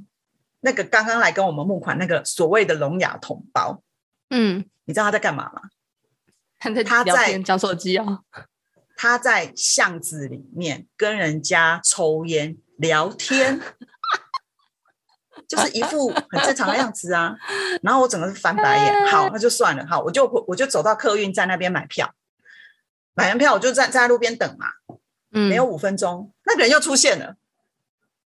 [0.62, 3.82] 那个刚刚来跟我们募款那个所谓的聋哑同胞，
[4.30, 5.64] 嗯，你知道他在干嘛吗？
[6.60, 8.24] 他在他在讲手机哦。
[9.02, 13.62] 他在巷子里面跟人家抽烟聊天，
[15.48, 17.38] 就是一副很正常的样子啊。
[17.82, 22.14] 然后我整个是翻白眼，好，那就算了，好，我就我就走到客运站那边买票，
[23.14, 24.68] 买完票我就站站在路边等嘛，
[25.32, 27.36] 嗯，没有五分钟，那个人又出现了。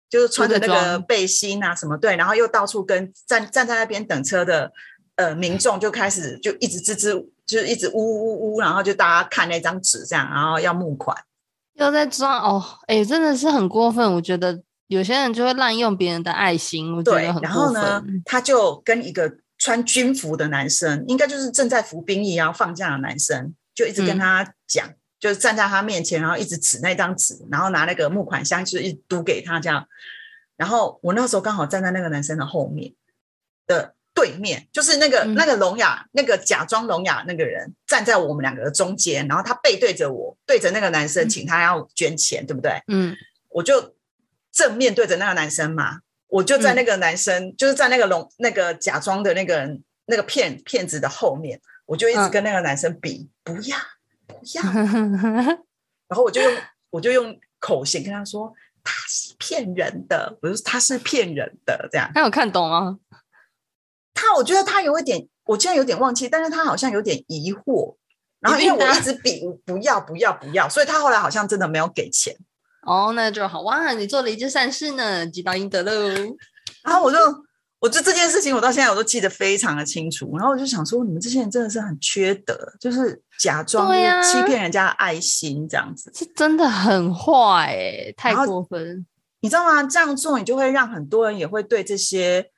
[0.10, 4.72] 就是穿着那个背心啊什么对，然后又到处跟站站在那边等车的
[5.16, 11.18] 呃民众就开始就一直吱吱，就是一直呜呜呜呜，然后就大家看那张纸这样，然后要募款。
[11.76, 14.14] 又在装哦，哎、真的是很过分。
[14.14, 24.88] 我觉得有些人就会滥用别人的爱心，我觉对得，很然过后呢分。，他就跟一个穿军服的男生，应该就是正在服兵役然后放假的男生，就一直跟嗯他讲，
[25.20, 29.88] 就是站在他面前，然后一直指那张纸，然后拿那个募款箱，就是一直嘟给他这样。
[30.58, 32.94] 然后我那时候刚好站在那个男生的后面
[33.66, 42.82] 的对面，就是那个、嗯那个聋哑那个假装聋哑那个人站在我们两个的中间，然后他背对着我，对着那个男生，嗯请他要捐钱，对不对？
[42.88, 43.16] 嗯
[43.50, 43.96] 我就
[44.52, 53.78] 正面对着那个男生嘛，我就在嗯那个男生，就是在那个聋那个假装的那个人那个骗骗子的后面，我就一直嗯跟那个男生比，不要
[54.26, 54.64] 不要，
[56.08, 56.56] 然后我就用
[56.92, 58.54] 我就用口型跟他说
[58.84, 62.12] 他是骗人的，我就说他是骗人的这样。
[62.14, 63.00] 他有看懂吗？
[64.14, 67.96] 他我觉得他有一点，我现在有点忘记，但是他好像有点疑惑。
[68.40, 72.36] 然后因为我一直比不要不要不要，所以他后来好像真的没有给钱。
[72.86, 73.94] 哦，那就好哇！
[73.94, 75.92] 你做了一件善事呢，积到阴德喽。
[76.84, 77.18] 然后我就，
[77.80, 80.38] 我就这件事情，我到现在我都记得非常的清楚。
[80.38, 83.90] 然后我就想说，你们这些人真的是很缺德，就是假装
[84.22, 86.12] 欺骗人家的爱心这样子。
[86.14, 89.06] 是真的很坏哎、太过分。
[89.40, 89.84] 你知道吗？
[89.84, 92.50] 这样做你就会让很多人也会对这些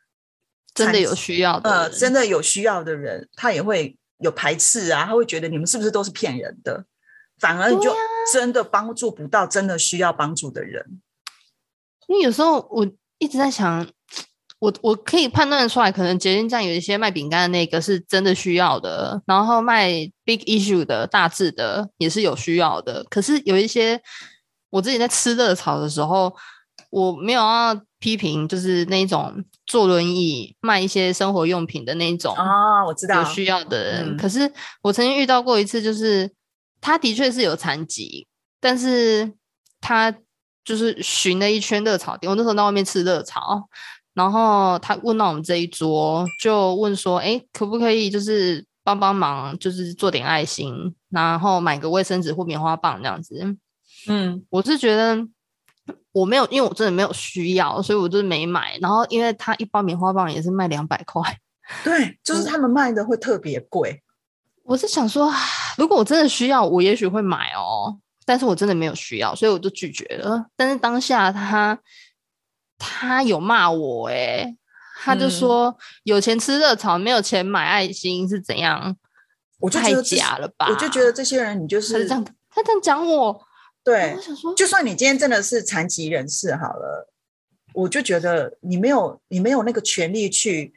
[0.76, 6.86] 真的有需要的呃，人真的有需要的人，他也会有排斥啊，他会觉得你们是不是都是骗人的？
[7.40, 7.94] 反而你就
[8.34, 11.02] 真的帮助不到真的需要帮助的人。
[12.08, 13.86] 因为有时候我一直在想，
[14.60, 19.90] 我我可以判断出来，可能捷运站有一些卖饼干的那个是真的需要的，然后卖
[20.24, 23.04] big issue 的大致的也是有需要的。
[23.10, 24.02] 可是有一些
[24.70, 26.34] 我自己在吃热炒的时候，
[26.90, 34.12] 我没有要批评，就是那种坐轮椅卖一些生活用品的那种啊，我知道有，需要的人。
[34.12, 34.52] 嗯可是
[34.84, 36.32] 我曾经遇到过一次，就是
[36.80, 38.28] 他的确是有残疾，
[38.62, 39.34] 但是
[39.82, 40.14] 他
[40.64, 42.30] 就是巡了一圈热炒店。
[42.30, 43.68] 我那时候在外面吃热炒，
[44.14, 53.58] 然后他问到我们这一桌，就问说：“哎，可不可以就是帮帮忙，就是做点爱心，然后买个卫生纸或棉花棒这样子？”
[54.08, 55.18] 嗯，我是觉得
[56.16, 58.78] 我没有，因为我真的没有需要，所以我就是没买。
[58.80, 61.22] 然后因为他一包棉花棒也是卖两百块。
[61.84, 64.02] 对，就是嗯他们卖的会特别贵。
[64.64, 65.30] 我是想说，
[65.78, 68.00] 如果我真的需要，我也许会买哦。
[68.26, 70.46] 但是我真的没有需要，所以我就拒绝了。
[70.56, 71.78] 但是当下他
[72.78, 74.56] 他有骂我、欸，
[75.04, 78.82] 他就嗯说、有钱吃热炒，没有钱买爱心是怎样？
[78.82, 78.98] 太
[79.60, 80.68] 我就觉得这假了吧？
[80.70, 83.45] 我就觉得这些人，你就是他是这样，他这样讲我，
[83.86, 87.08] 对我，想说，就算你今天真的是残疾人士好了，
[87.74, 90.74] 我就觉得你没有你没有那个权利去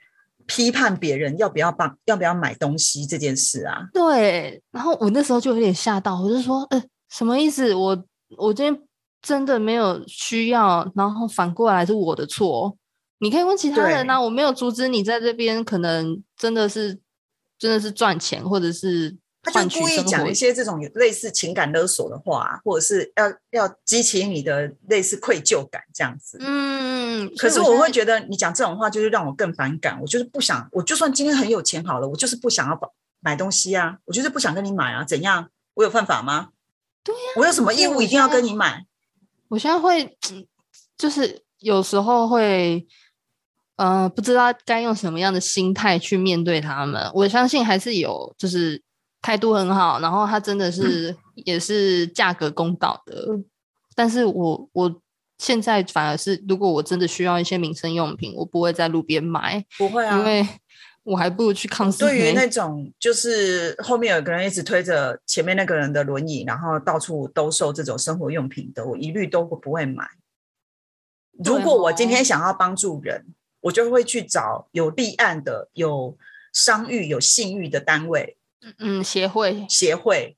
[0.46, 3.88] 批判别人要不要帮要不要买东西这件事啊。
[3.92, 4.62] 对。
[4.70, 7.74] 然后我那时候就有点吓到，我就说，呃，什么意思？
[7.74, 8.04] 我
[8.36, 8.82] 我今天
[9.22, 12.76] 真的没有需要，然后反过来是我的错。
[13.20, 17.00] 你可以问其他人对啊，我没有阻止你在这边，可能真的是
[17.58, 19.16] 真的是赚钱，或者是
[19.50, 20.34] 他换就故意讲一。
[20.38, 26.38] 些这种有类似情感勒索的话，或者是要要激起你的类似愧疚感这样子。
[26.40, 30.00] 嗯，可是我会觉得你讲这种话，就是让我更反感。
[30.00, 32.88] 我就是不想，我就算今天很有钱好了，我就是不想要买
[33.20, 35.48] 买东西啊，我就是不想跟你买啊，怎样？
[35.74, 36.50] 我有犯法吗？
[37.02, 38.84] 对呀、我有什么义务一定要跟你买？
[39.48, 40.46] 我现在会，嗯
[40.96, 42.86] 就是有时候会，
[43.76, 47.10] 呃，不知道该用什么样的心态去面对他们。
[47.14, 48.82] 我相信还是有，就是
[49.28, 53.38] 态度很好，然后他真的是、也是价格公道的。
[53.94, 55.02] 但是我我
[55.36, 60.48] 现在反而是，如果我真的需要一些民生用品，我不会在路边买，不会啊，因为
[61.02, 62.10] 我还不如去康斯美。
[62.10, 70.08] 对于那种就是后面有个人一直推着前面那个人的轮椅，然后到处兜售这种生活用品的，我一律都不会买。
[71.44, 73.26] 如果我今哦天想要帮助人，
[73.60, 76.16] 我就会去找有立案的、有
[76.54, 78.37] 商誉、有信誉的单位
[78.78, 80.36] 嗯，协会，协会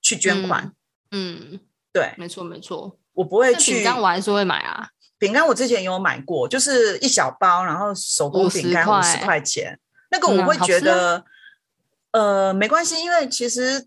[0.00, 0.72] 去捐款。
[1.10, 1.60] 嗯，
[1.92, 2.98] 对没错没错。
[3.12, 4.88] 我不会去饼去干我还是会买啊。
[5.18, 9.78] 饼干，我之前有买过，就是一小包，然后手工饼干五十块块钱，
[10.10, 11.24] 那个嗯我会觉得，
[12.10, 13.86] 呃，没关系，因为其实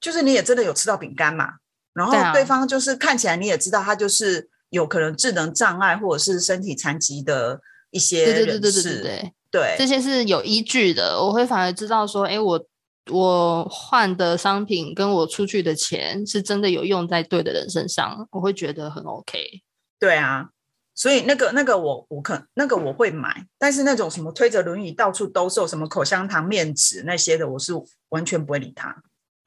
[0.00, 1.54] 就是你也真的有吃到饼干嘛，
[1.92, 7.60] 然后对方就是看起来你也知道他就是有可能智能障碍或者是身体残疾的
[7.90, 9.32] 一些对对对人对对对士，对。
[9.48, 12.66] 对这些是有依据的，我会反而知道说，哎，我
[13.10, 19.62] 我换的商品跟我出去的钱是真的有用在对的人身上，我会觉得很 OK。
[19.98, 20.50] 对啊，
[20.94, 27.72] 所以那个那个我我可那个我会买，但是那种什么推着轮椅到处兜售什么口香糖、面纸那些的，我是
[28.08, 29.02] 完全不会理他。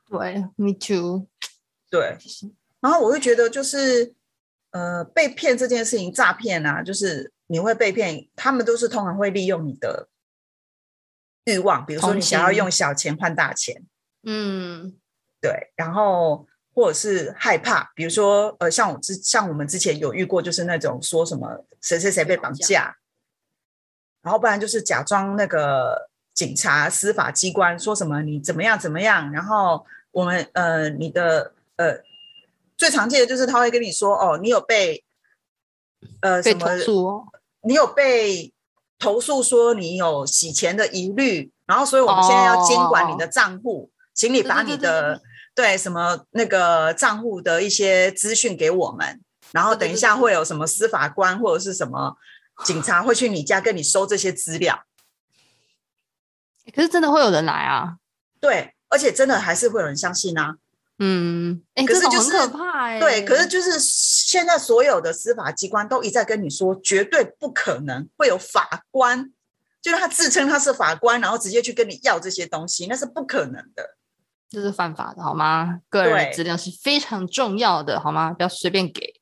[0.10, 1.28] 对，Me too。
[1.91, 2.18] 对，
[2.80, 4.14] 然后我会觉得就是
[4.72, 10.07] 呃被骗这件事情，诈骗啊，就是你会被骗，他们都是通常会利用你的
[11.56, 13.84] 欲望，比如说你想要用小钱换大钱，
[14.24, 14.95] 嗯，
[15.41, 22.97] 对，然后或者是害怕，比如说呃像我之像我们之前有遇过，就是那种说什么谁谁谁被绑架，
[24.22, 32.00] 然后不然就是假装那个警察司法机关说什么你怎么样怎么样，然后我们呃你的呃
[32.78, 35.04] 最常见的就是他会跟你说哦你有被
[36.22, 37.26] 呃被什么。
[37.62, 38.54] 你有被
[39.00, 45.22] 投诉说你有洗钱的疑虑，然后所以我们现在要监管你的账户，请你把你的
[45.56, 49.22] 对什么那个账户的一些资讯给我们，
[49.54, 52.18] 然后等一下会有什么司法官或者是什么
[52.66, 54.84] 警察会去你家跟你收这些资料，
[56.76, 57.95] 可是真的会有人来啊。
[58.41, 60.56] 对，而且真的还是会有人相信啊，
[60.97, 63.00] 嗯，可是就是可怕哎。
[63.00, 63.80] 对，可是就是
[64.30, 69.34] 现在所有的司法机关都一再跟你说，绝对不可能会有法官，
[69.82, 73.98] 就是他自称他是法官，然后直接去跟你要这些东西，那是不可能的。
[74.48, 75.80] 这是犯法的好吗？
[75.90, 78.32] 个人的资料是非常重要的好吗？
[78.32, 79.20] 不要随便给。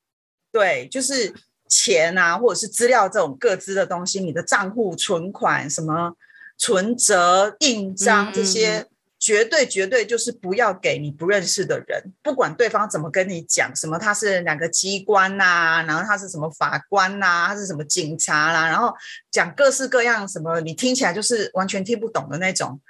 [0.52, 1.32] 对，就是
[1.70, 6.12] 钱啊，或者是资料这种各资的东西，你的账户、存款、什么
[6.58, 8.86] 存折、印章这些，
[9.18, 18.94] 绝对绝对就是不要给你不认识的人，不管对方怎么跟你讲，什么他是哪个机关呐，然后他是什么法官呐，他是什么警察啦，然后
[19.30, 22.80] 讲各式各样什么，你听起来就是完全听不懂的那种。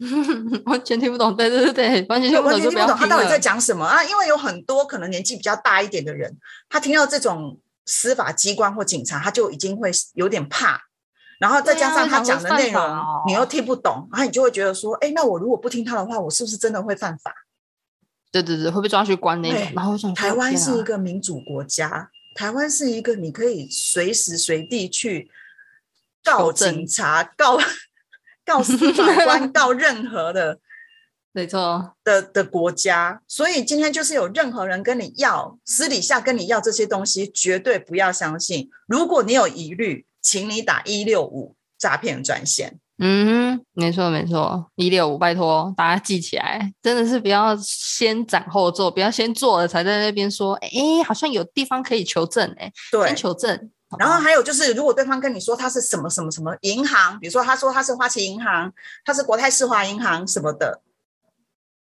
[0.66, 4.02] 完全听不懂，对对对对，完全听不懂，听不懂他到底在讲什么啊？
[4.02, 6.36] 因为有很多可能年纪比较大一点的人，
[6.68, 10.80] 他听到这种司法机关或警察，他就已经会有点怕，
[11.44, 12.82] 然后再加上他讲的内容
[13.26, 17.34] 你又听不懂，然后你就会觉得说，哎，那我如果不听他的话，我是不是真的会犯法？
[18.32, 19.72] 对对对，会被抓去关那种。
[19.76, 25.30] 然后想，台湾是一个民主国家，台湾是一个你可以随时随地去
[26.24, 27.58] 告警察告。
[28.46, 30.58] 告司法官， 告任何的，
[31.32, 38.68] 没错的的国家，所以今天就是有任何人跟你要私底下跟你要这些东西，绝对不要相信。
[38.86, 42.80] 如果你有疑虑，请你打一六五诈骗专线。
[42.98, 50.70] 嗯，没错没错，一六五，拜托大家记起来，真的是不要先斩后奏，不要先做了才在那边说，哎，
[51.04, 52.72] 好像有地方可以求证，哎，
[53.06, 53.70] 先求证。
[53.98, 58.72] 然后还有就是，如果对方跟你说他是什么什么什么银行，比如说他说他是花旗银行，
[59.04, 60.80] 他是国泰世华银行什么的，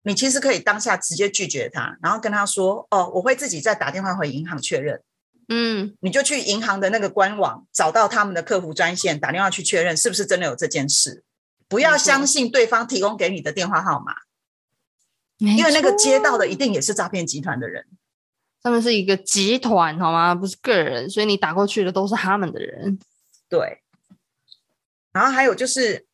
[0.03, 5.01] 你其实可以当下直接拒绝他，然后跟他说：“哦，我会自己再打电话回银行确认。”
[5.49, 11.23] 嗯，你就去银行的那个官网找到他们的客服专线，打电话去确认是不是真的有这件事。
[11.67, 14.13] 不要相信对方提供给你的电话号码，
[15.37, 17.85] 因为那个接到的一定也是诈骗集团的人。
[18.61, 20.35] 他们是一个集团，好吗？
[20.35, 22.99] 不是个人，所以你打过去的都是他们的人。
[23.47, 23.81] 对。
[25.11, 26.05] 然后还有就是，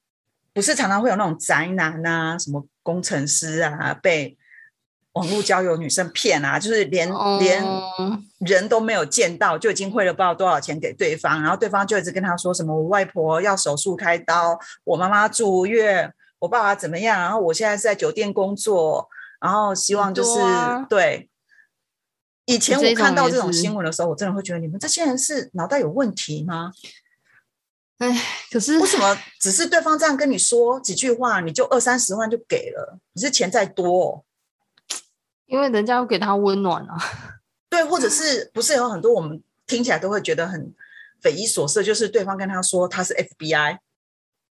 [0.54, 4.38] 不是常常会有那种宅男啊，什么工程师啊，被
[5.16, 7.10] 网络交友女生骗啊，就是连
[7.40, 7.64] 连
[8.40, 17.20] 人都没有见到，就已经汇了不知道多少钱给对方，然后对方就一直跟他说什么：“我外婆要手术开刀，我妈妈住院，我爸爸怎么样？
[17.20, 19.08] 然后我现在是在酒店工作，
[19.40, 20.40] 然后希望就是
[20.90, 21.30] 对。”
[22.48, 26.72] 以前我看到这种新闻的时候，我真的会觉得你们这些人是脑袋有问题吗？
[27.98, 33.00] 哎，可是为什么只是对方这样跟你说几句话，你就二三十万就给了？
[33.14, 34.24] 你是钱再多，
[35.48, 36.98] 因为人家要给他温暖啊。
[37.70, 40.74] 对，或者是不是有很多我们听起来都会觉得很
[41.22, 43.78] 匪夷所思，就是对方跟他说他是 FBI，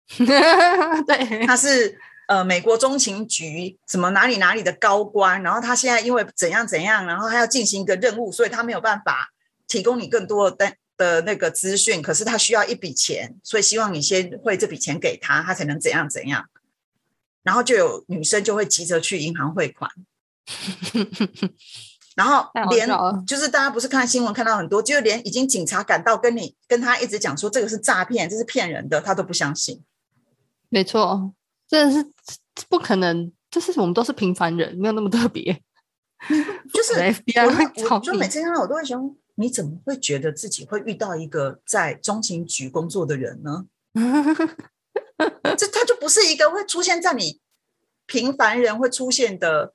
[1.06, 1.98] 对，他是。
[2.28, 9.30] 呃，美国中情局什么哪里哪里的高官，然后他现在因为怎样怎样，然后他要进行一个任务，所以他没有办法
[9.66, 12.02] 提供你更多的的那个资讯。
[12.02, 16.50] 可是他需要一笔钱，所以希望你先汇这笔钱给他，他才能怎样怎样。
[17.44, 19.90] 然后就有女生就会急着去银行汇款，
[22.16, 22.90] 然后连
[23.26, 29.84] 就是大家不是看新闻看到很多，就连已经警察赶到跟你跟他一直讲说这个是诈骗，这是骗人的，他都不相信。
[30.70, 31.34] 没错。
[31.68, 32.12] 真的是
[32.70, 35.62] 不可能，就是我们都是平凡人，没有那么特别。
[36.74, 37.14] 就是会，
[37.92, 43.66] 我就每次看到我都会想，你怎么会觉得自己会遇到一个在中情局工作的人呢？
[45.58, 47.42] 这他就不是一个会出现在你
[48.06, 49.74] 平凡人会出现的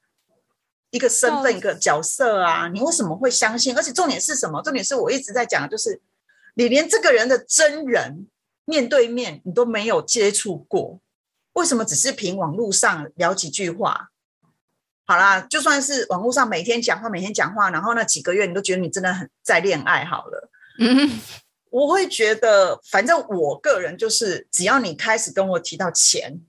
[0.92, 2.68] 一个身份、一个角色啊！
[2.68, 3.74] 你为什么会相信？
[3.74, 4.62] 而且重点是什么？
[4.62, 6.00] 重点是我一直在讲，就是
[6.54, 8.26] 你连这个人的真人
[8.66, 11.00] 面对面你都没有接触过。
[11.54, 14.10] 为什么只是凭网络上聊几句话？
[15.06, 20.50] 好啦，就算是网络上每天讲话，每天讲话，然后那几个月你都觉得你真的很在恋爱好了。
[20.78, 21.10] 嗯，
[21.70, 26.40] 我会觉得，反正我个人就是，只要你开始跟我提到钱，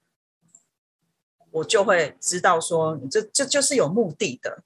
[1.54, 4.64] 我就会知道说，你这这就是有目的的。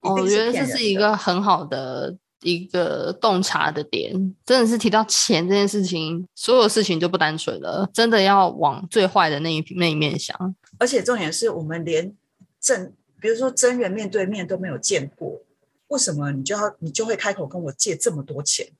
[0.00, 2.18] 我觉得这是一个很好的。
[2.44, 4.12] 一个洞察的点，
[4.44, 7.88] 真的是提到钱这件事情，所有事情就不单纯了。
[7.94, 10.36] 真的要往最坏的那一那一面想，
[10.80, 12.16] 而且重点是我们连
[12.60, 15.40] 正，比如说真人面对面都没有见过，
[15.86, 18.72] 为什么你就要你就会开口跟我借这么多钱？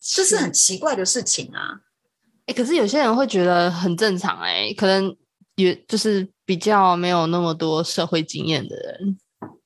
[0.00, 1.80] 这是很奇怪的事情啊！
[2.46, 5.14] 哎，可是有些人会觉得很正常，哎，可能
[5.56, 9.18] 也就是比较没有那么多社会经验的人，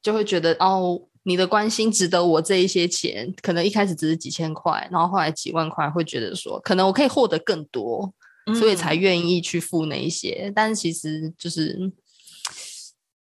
[0.03, 1.03] 就会觉得哦。
[1.25, 8.11] 你的关心值得我这一些钱，可能一开始只是几千块，然后后来几万块，会觉得说可能我可以获得更多，
[8.59, 10.51] 所以才愿意去付那一些。
[10.57, 11.93] 但是其实就是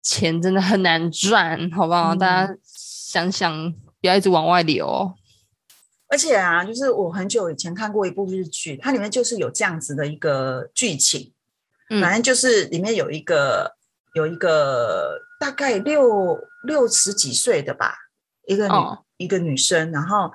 [0.03, 2.13] 钱真的很难赚，好不好？
[2.13, 5.13] 大家想想，不要一直往外流。
[6.07, 11.31] 而且啊，就是我很久以前看过一部日剧，它里面就是有这样子的一个剧情，
[12.01, 13.75] 反正就是里面有一个
[14.13, 16.37] 有一个大概六。
[16.65, 17.95] 六十几岁的吧，
[18.47, 18.73] 一个女
[19.17, 20.31] 一个女生，然后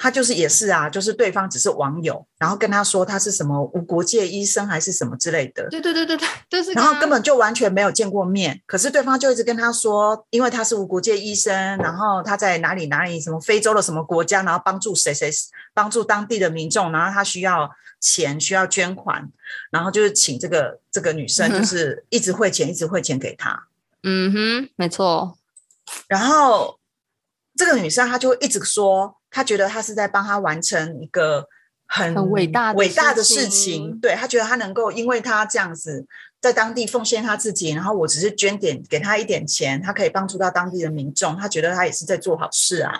[0.00, 15.28] 她就是也是啊，就是对方只是网友，然后跟他说他是什么无国界医生还是什么之类的，对对对对对，就是然后根本就完全没有见过面，可是对方就一直跟他说，因为他是无国界医生，然后他在哪里哪里什么非洲的什么国家，然后帮助谁谁
[15.74, 17.68] 帮助当地的民众，然后他需要
[18.00, 19.28] 钱需要捐款，
[19.72, 23.66] 然后就是请这个这个女生就 是一直汇钱一直汇钱给他，
[24.04, 25.36] 嗯哼，没错，
[26.06, 26.78] 然后
[27.56, 31.46] 这个女生她就会一直说，她觉得他是在帮他完成一个
[31.86, 36.04] 很很伟大的伟大的事情事情，对他觉得他能够因为他这样子
[36.40, 42.92] 在当地奉献他自己，然后我只是捐点给他一点钱，他可以帮助到当地的民众，他觉得他也是在做好事啊。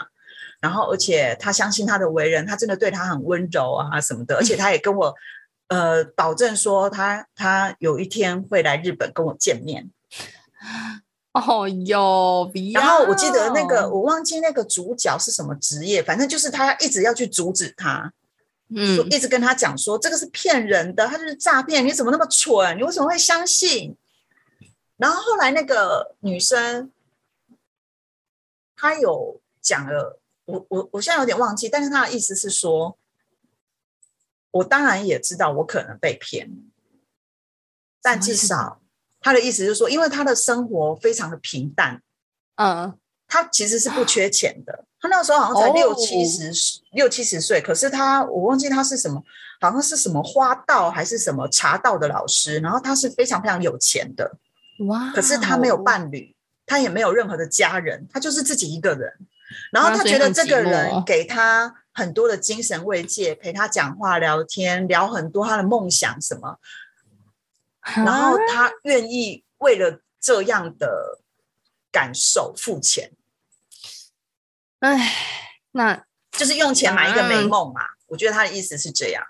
[0.61, 5.13] 然后，而且他相信他的为人，他真的对他很温柔啊什么的，而且他也跟我
[5.67, 9.91] 呃保证说，他他有一天会来日本跟我见面。
[11.39, 18.13] 哦哟，然后我记得那个，我忘记那个主角是什么职业，反正就是他一直要去阻止他，
[18.97, 22.77] 说嗯，一直跟他讲说这个是骗人的，他就是诈骗，你怎么那么蠢？
[22.77, 23.97] 你为什么会相信？
[24.97, 26.91] 然后后来那个女生，
[28.75, 32.99] 她有讲了，我我我现在有点忘记，但是她的意思是说，
[34.51, 36.51] 我当然也知道我可能被骗，
[38.03, 38.81] 但至少
[39.29, 42.01] 她的意思就是说，因为他的生活非常的平淡，
[42.57, 44.87] 嗯，他其实是不缺钱的。
[44.99, 46.51] 他那个时候好像才哦六七十、
[46.93, 49.23] 六七十岁，可是他我忘记他是什么，
[49.61, 52.59] 好像是什么花道还是什么茶道的老师。
[52.61, 54.39] 然后他是非常非常有钱的，
[54.87, 59.13] 哇，可是他没有伴侣，他也没有任何的家人，他就是自己一个人。
[59.71, 66.59] 然后他觉得这个人给他很多的精神慰藉，陪他讲话聊天，聊很多他的梦想什么。
[67.97, 71.21] 然后啊他愿意为了这样的
[71.91, 73.13] 感受付钱。
[74.81, 75.13] 哎，
[75.73, 77.81] 那就是用钱买一个美嗯梦嘛。
[78.07, 79.23] 我觉得他的意思是这样，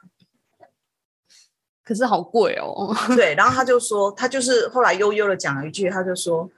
[1.82, 2.94] 可是好贵哦。
[3.16, 3.34] 对。
[3.34, 6.48] 然后他就说，他就是后来悠悠的讲了一句，他就说：“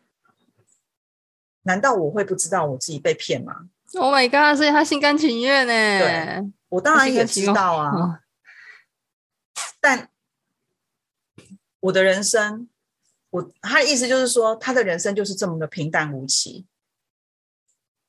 [1.62, 4.57] 难道我会不知道我自己被骗吗 Oh my god！
[4.57, 5.72] 所以他心甘情愿呢。
[5.72, 8.18] 对？”我当然也知道啊，嗯
[9.80, 10.10] 但
[11.81, 12.68] 我的人生，
[13.31, 16.66] 我他的意思就是说，他的人生就是这么的平淡无奇。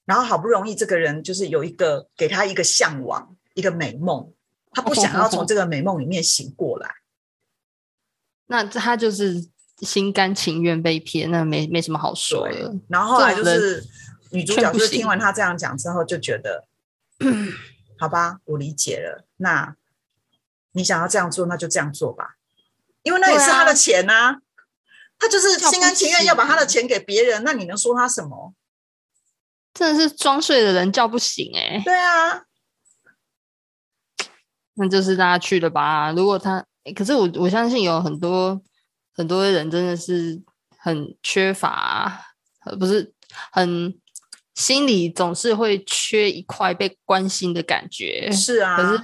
[0.05, 4.33] 然后好不容易这个人就是有一个给他一个向往，一个美梦，
[4.71, 6.95] 他不想要从这个美梦里面醒过来。
[8.47, 9.47] 那他就是
[9.77, 12.75] 心甘情愿被骗，那没没什么好说的。
[12.89, 13.85] 然后后来就是
[14.31, 16.67] 女主角就是听完他这样讲之后，就觉得，
[17.97, 19.25] 好吧，我理解了。
[19.37, 19.77] 那
[20.73, 22.37] 你想要这样做，那就这样做吧，
[23.03, 24.37] 因为那也是他的钱呐、
[25.17, 28.53] 他就是心甘情愿要把他的钱给别人，那你能说他什么？
[29.73, 32.43] 真的是装睡的人叫不醒哎、对啊，
[34.73, 36.11] 那就是大家去了吧。
[36.11, 38.61] 如果他，诶可是我我相信有很多
[39.13, 40.41] 很多人真的是
[40.77, 42.33] 很缺乏，
[42.65, 43.13] 呃不是
[43.51, 43.97] 很
[44.55, 48.29] 心里总是会缺一块被关心的感觉。
[48.31, 48.75] 是啊。
[48.75, 49.01] 可是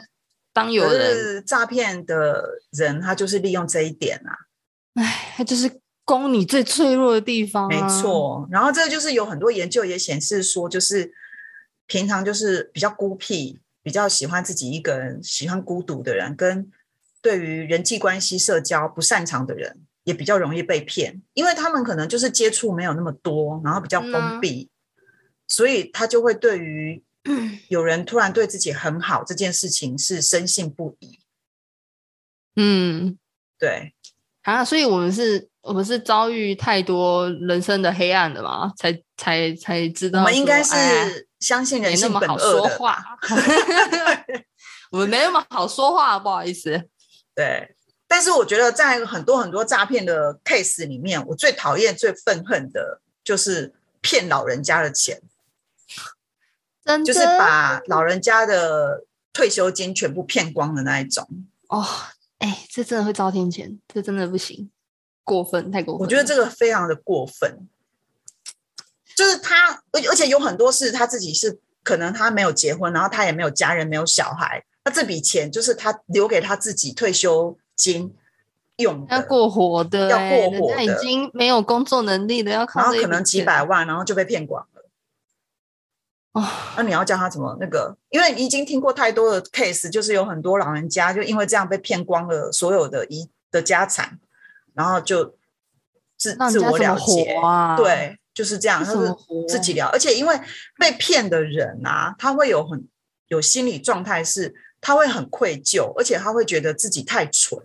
[0.58, 4.34] 当有可人，是诈骗的人，他就是利用这一点啊，
[4.96, 8.48] 哎，他就是攻你最脆弱的地方、没啊。，错。
[8.52, 11.14] 然后这个就是有很多研究也显示说，就是
[11.86, 16.72] 平常就是比较孤僻、比较喜欢自己一个人、喜欢孤独的人，跟
[17.22, 24.70] 对于人际关系、社交不擅长的人，也比较容易被骗，因为他们可能就是接触没有那么多，然后比较封闭，
[25.48, 27.04] 所以他就会对于
[27.70, 31.20] 有人突然对自己很好这件事情是深信不疑。
[32.56, 33.18] 嗯，
[33.60, 33.94] 对，
[34.44, 42.68] 啊，所以我们是，我们是遭遇太多人生的黑暗了嘛，才才才知道，我们应该哎是相信人那性本么好说。
[42.68, 43.04] 话，
[44.90, 46.90] 我们没那么好说话，不好意思。
[47.36, 47.76] 对，
[48.08, 55.22] 但是我觉得在很多很多诈骗的 case 里面，我最讨厌、最愤恨的就是骗老人家的钱，
[57.06, 61.28] 就是把老人家的退休金全部骗光的那一种。
[61.68, 61.86] 哦，
[62.40, 64.70] 哎、这真的会遭天谴，这真的不行，
[65.24, 66.02] 过分，太过分。
[66.02, 67.68] 我觉得这个非常的过分，
[69.16, 78.16] 就是他，而而且有很多是他自己是可能他没有结婚，然后他也没有家人，没有小孩，那这笔钱就是他留给他自己退休金
[78.78, 84.77] 用，要过活的、要欸，过活的已经没有工作能力的，要靠然后可能几百万，然后就被骗光了。
[86.38, 87.98] 哦，那你要教他怎么那个？
[88.12, 94.20] 因为你已经听过太多的 case，就是有很多老人家就因为这样被骗光了所有的遗的家产，
[94.76, 95.36] 然后就
[96.16, 97.36] 自自我了结。
[97.76, 99.16] 对，就是这样，他是
[99.48, 100.40] 自己聊，而且因为
[100.78, 102.88] 被骗的人啊，他会有很
[103.30, 107.60] 有心理状态，是他会很愧疚，而且他会觉得自己太蠢、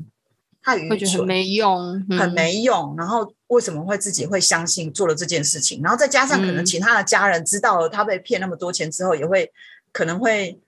[0.63, 5.81] 太愚蠢、没用，很嗯没用，然后为什么会自己会相信做了这件事情？
[5.83, 9.53] 然后再加上可能嗯其他的家人知道了他被骗那么多钱之后，也会
[9.93, 10.61] 可能会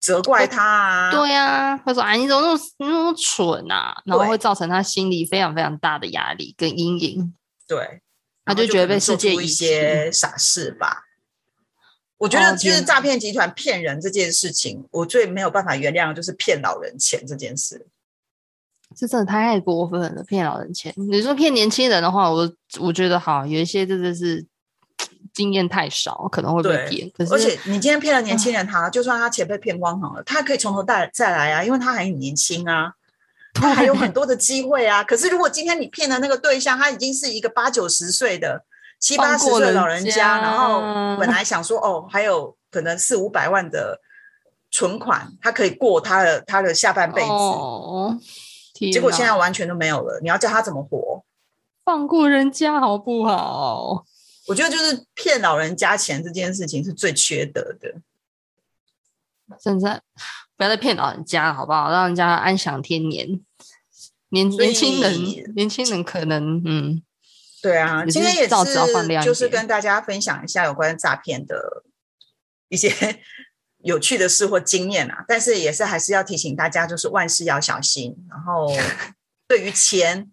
[0.00, 7.34] 责怪他啊，对呀、他说：“啊，你怎么那么那么蠢啊？”然后对会造成他心里非常非常大的压力跟阴影。
[7.68, 8.00] 对，
[8.44, 11.04] 他就觉得被世界一些傻事吧。
[12.18, 17.86] 我觉哦得就是天诈骗集团骗人这件事情，我最没有办法原谅的就是骗老人钱这件事。
[19.02, 20.94] 这真的太过分了，骗老人钱。
[20.94, 22.48] 你说骗年轻人的话，我
[22.78, 24.46] 我觉得好，有一些真的是
[25.34, 27.10] 经验太少，可能会被对骗。
[27.10, 32.92] 可是，而且你今天骗了年轻人他，就算他钱被骗光好了，他可以从头再再来啊，因为他还很年轻啊，
[33.52, 35.02] 他还有很多的机会啊。
[35.02, 38.62] 可是如果今天你骗的那个对象，他已经是一个八九十岁的、
[39.00, 40.80] 七八十岁的老人家，然后
[41.18, 44.00] 本 来想说哦，还有可能四五百万的
[44.70, 47.28] 存款，他可以过他的他的下半辈子。
[48.90, 51.22] 结果现在完全都没有了，你要叫他怎么活？
[51.84, 54.04] 放过人家好不好？
[54.48, 57.94] 我觉得就是骗老人家钱这件事情是最缺德的。
[59.58, 60.00] 现在
[60.56, 61.90] 不要再骗老人家，好不好？
[61.90, 63.40] 让人家安享天年。
[64.30, 67.02] 年年轻人，年轻人可能嗯，
[67.60, 71.84] 对啊，今天也是就是跟大家分享一下有关诈骗的
[72.70, 72.88] 一些
[73.82, 78.16] 有趣的事或经验啊，但是也是还是要提醒大家，就是万事要小心。
[78.28, 78.66] 然后
[79.48, 80.30] 对于钱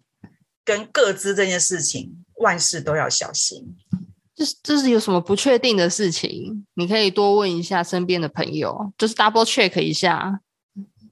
[0.64, 3.76] 跟各资这件事情，万事都要小心。
[4.34, 10.40] 就是就是有什么不确定的事情，你可以多问一下身边的朋友，就是 double check 一下，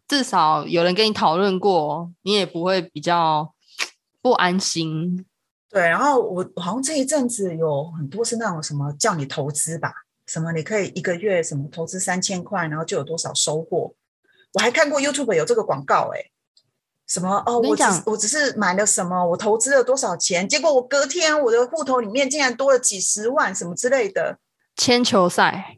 [0.06, 3.52] 至少有人跟你讨论过，你也不会比较
[4.22, 5.26] 不安心。
[5.68, 9.92] 对，然后我好像这一阵子有很多是那种什么叫你投资吧，
[10.28, 13.96] 什么你可以一个月什么投资三千块，然后就有多少收获。
[14.52, 16.30] 我还看过 YouTube 有这个广告、欸，
[17.06, 24.38] 什么哦，我只我只是买了什么，我投资了多少钱，结果我隔天我的户头里面竟然多了几十万，什么之类的，
[24.76, 25.76] 铅球赛，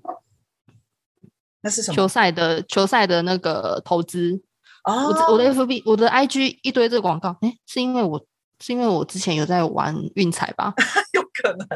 [1.62, 2.08] 那是什么球？
[2.08, 4.42] 赛的球赛的那个投资，
[4.84, 8.24] 哦，我的我的 FB 我的 IG 一堆这个广告，诶，是因为我
[8.60, 10.74] 是因为我之前有在玩运彩吧，
[11.14, 11.66] 有可能，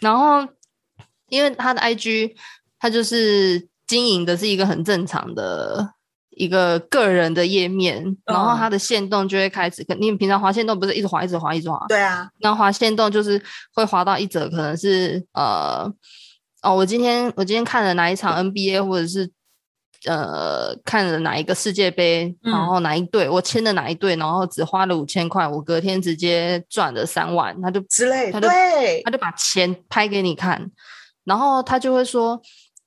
[0.00, 0.46] 然后
[1.28, 2.32] 因为他的 IG，
[2.78, 5.92] 他就是经营的是一个很正常的
[6.30, 13.40] 一个个人的页面，然后嗯他的线动就会开始，跟你平常滑线动不是一直滑一直滑一直滑，对啊，然后滑线动就是
[13.74, 15.92] 会滑到一则可能是呃
[16.62, 19.30] 哦，我今天我今天看了哪一场 NBA 或者是。
[20.04, 30.70] 呃，看了哪一个世界杯，嗯然后哪一队，我签的哪一队，然后只花了五千块，我隔天直接赚了三万，他就之类，他就对他，就把钱拍给你看，
[31.26, 32.40] 然后他就会说：“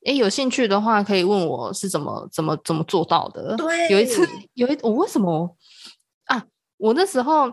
[0.05, 5.55] 诶，有兴趣的话可以问我是怎么怎么怎么做到的。”对，有一次，有一我为什么
[6.25, 6.43] 啊？
[6.77, 7.51] 我那时候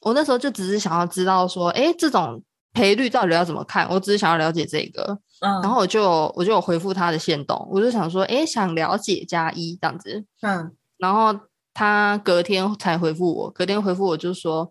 [0.00, 2.42] 我那时候就只是想要知道说，诶，这种
[2.72, 3.86] 赔率到底要怎么看？
[3.90, 11.38] 我只是想要了解这个，嗯，然后我就我就有回复他的线动，我就想说，诶，想了解加一这样子，嗯然后
[11.74, 14.70] 他隔天才回复我，隔天回复我就说，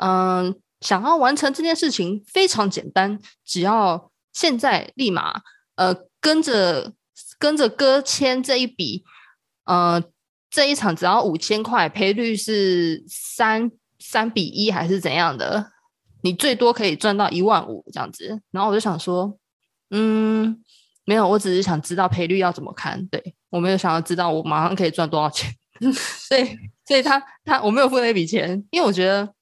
[0.00, 5.42] 嗯，想要完成这件事情非常简单，只要现在立马
[5.76, 6.92] 呃跟着
[7.38, 9.04] 跟着哥签这一笔，
[9.64, 10.02] 呃
[10.50, 15.72] 这一场只要五千块，赔率是三三比一还是怎样的？
[16.22, 18.40] 你最多可以赚到一万五这样子。
[18.50, 19.38] 然后我就想说，
[19.90, 20.62] 嗯，
[21.04, 25.48] 没有，我只是想知道赔率要怎么看，对我没有想要知道我马上可以赚多少钱。
[25.92, 29.32] 所以，所以他他我没有付那笔钱，因为我觉得，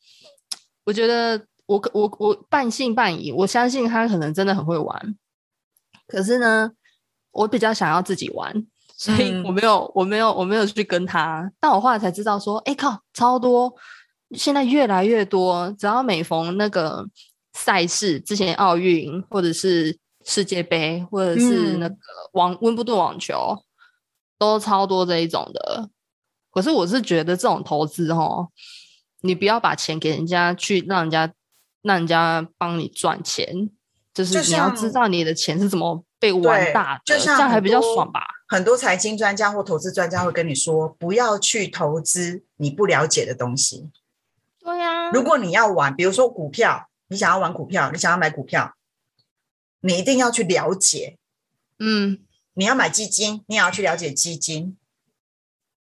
[0.85, 5.17] 我觉得我可我我半信半疑，我相信他可能真的很会玩，
[6.07, 6.71] 可是呢，
[7.33, 8.67] 我比较想要自己玩，
[8.97, 9.45] 所以嗯。
[9.45, 13.75] 我没有我没有我没有去跟他，但我后来才知道说，哎靠，超多，
[14.31, 17.05] 现在越来越多，只要每逢那个
[17.53, 21.91] 赛事，之前奥运或者是世界杯，或者是那嗯。
[21.91, 21.97] 个
[22.33, 23.57] 网温布顿网球，
[24.39, 25.91] 都超多这一种的。
[26.51, 28.49] 可是我是觉得这种投资哦，
[29.21, 31.31] 你不要把钱给人家去让人家
[31.87, 33.71] 让人家帮你赚钱，
[34.13, 38.21] 就是就你要知道你的钱是怎么被玩大的，就像这样还比较爽吧？
[38.49, 43.91] 很多财经专家或投资专家会跟你说，不要去投资你不了解的东西。
[44.59, 48.75] 对呀、如果你要玩，比如说股票，你想要玩股票，你想要买股票，
[49.81, 51.19] 你一定要去了解。
[51.79, 52.19] 嗯
[52.55, 54.77] 你要买基金，你也要去了解基金。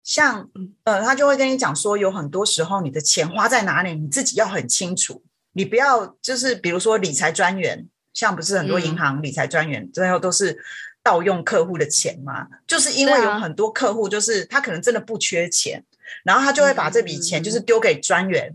[0.03, 5.23] 像嗯呃，他就会跟你讲说，有很多时候你的钱花在哪里，你自己要很清楚。
[5.57, 10.63] 你不要就是比如说理财专员，像不是很多银嗯行理财专员最后都是
[11.03, 12.47] 盗用客户的钱嘛？
[12.67, 15.83] 就是因为有很多客户就是他可能真的不缺钱，
[16.25, 18.55] 然后他就会把这笔钱嗯就是丢给专员，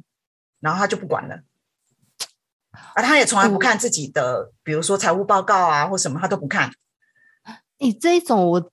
[0.59, 1.39] 然后他就不管了。
[2.93, 6.71] 而他也从来不看自己的，比如说财务报告啊或什么，他都不看。
[7.79, 8.71] 你这一种我，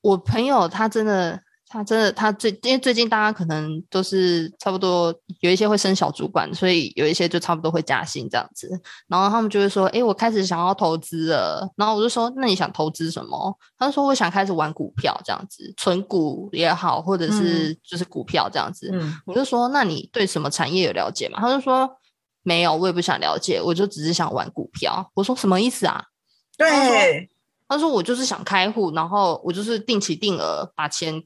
[0.00, 1.42] 我朋友他真的，
[1.76, 8.68] 他真的，他最因为最近大家可能都是差不多有一些会升小主管，所以有一些就差不多会加薪这样子。
[9.08, 18.88] 然后他们就会说：“诶，我开始想要投资了。”然后我就说：“那你想投资什么？”他就说：“我想开始玩股票，这样子，存股也好，或者是就是股票这样子。
[18.92, 21.88] 嗯，我就说：“那你对什么产业有了解吗？”他就说
[22.42, 26.02] ：“没有，我也不想了解，我就只是想玩股票。”我说：“什么意思啊？”
[26.56, 27.28] 对，
[27.68, 31.22] 他说我就是想开户，然后我就是定期定额把钱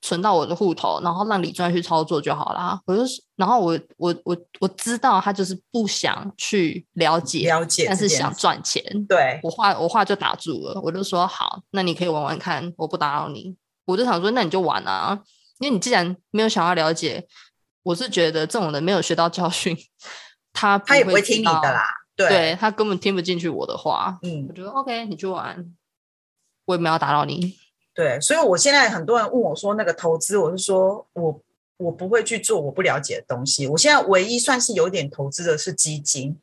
[0.00, 2.80] 存到我的户头，然后让李专去操作就好啦。
[2.86, 8.82] 我就是，然后我我我我知道他就是不想去了解，了解但是想赚钱。
[9.06, 13.56] 对，我话我话就打住了，我就说好，那你可以玩玩看，我不打扰你。
[13.86, 15.18] 我就想说，那你就玩啊，
[15.58, 17.26] 因为你既然没有想要了解，
[17.82, 19.76] 我是觉得这种人没有学到教训，
[20.52, 21.84] 他他也不会听你的，啦。
[22.14, 24.18] 对，对他根本听不进去我的话。
[24.22, 25.74] 嗯我，觉得 OK，你去玩，
[26.66, 27.56] 我也没有打扰你。
[27.98, 31.40] 对，所以我现在很多人问我说那个投资，我是说我
[31.78, 33.66] 我不会去做我不了解的东西。
[33.66, 36.38] 我现在唯一算是有点投资的是基金，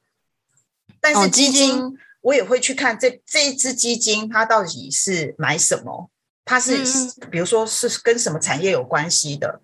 [0.99, 6.09] 但哦是基基金金我也会去看这这一只基金它到底是买什么，
[6.43, 9.61] 它是、嗯比如说是跟什么产业有关系的。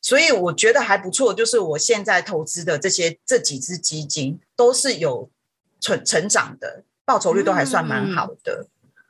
[0.00, 5.30] 所以我觉得还不错，就是我现在投资的这些这几只基金都是有
[5.78, 8.66] 成成长的，报酬率都还算蛮好的。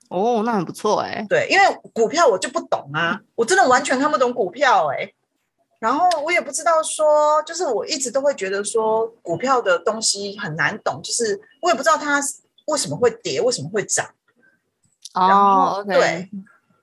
[0.08, 5.12] 哦，那很不错哎、对，因为股票我就不懂啊，我真的完全看不懂股票哎、
[5.80, 12.22] 然后我也不知道说，就是我一直都会觉得说股票的东西很难懂，就是我也不知道它
[12.66, 14.06] 为什么会跌，为什么会涨。
[15.12, 16.28] 然哦对，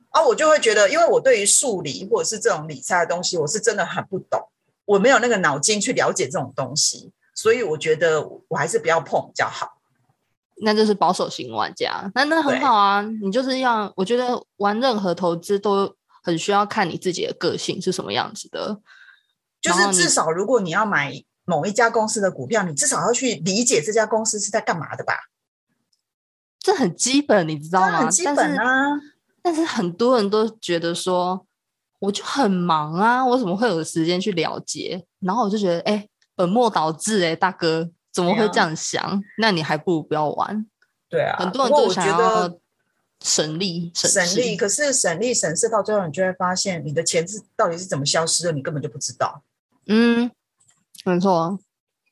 [0.10, 4.50] 啊，我就会觉得，因为我对于数理或者是这种理财的东西，我是真的很不懂，
[4.86, 9.81] 我没有那个脑筋去了解这种东西，所以我觉得我还是不要碰比较好。
[10.62, 13.02] 那就是保守型玩家，那那很好啊。
[13.22, 18.80] 你就是要，我觉得玩任何投资都很需要看你自己的个性是什么样子的。
[19.62, 21.14] 就是至少如果你要买
[21.46, 25.14] 某一家公司的股票，你至少要去理解这家公司是在干嘛的吧？
[26.60, 28.02] 这很基本，你知道吗？
[28.02, 28.64] 很基本啊。
[28.64, 29.12] 但是。
[29.44, 31.48] 但是很多人都觉得说，
[31.98, 35.04] 我就很忙啊，我怎么会有时间去了解？
[35.20, 39.24] 然后我就觉得，哎、本末倒置、哎，大哥，怎么会这样想？
[39.38, 40.66] 那你还不如不要玩。
[41.10, 42.60] 对啊，很多人都想觉得要
[43.24, 49.44] 省力省省力，可是省力省事到最后，你就会发现你的钱是到底是怎么消失的，你根本就不知道。
[49.88, 50.32] 嗯，
[51.06, 51.60] 没错。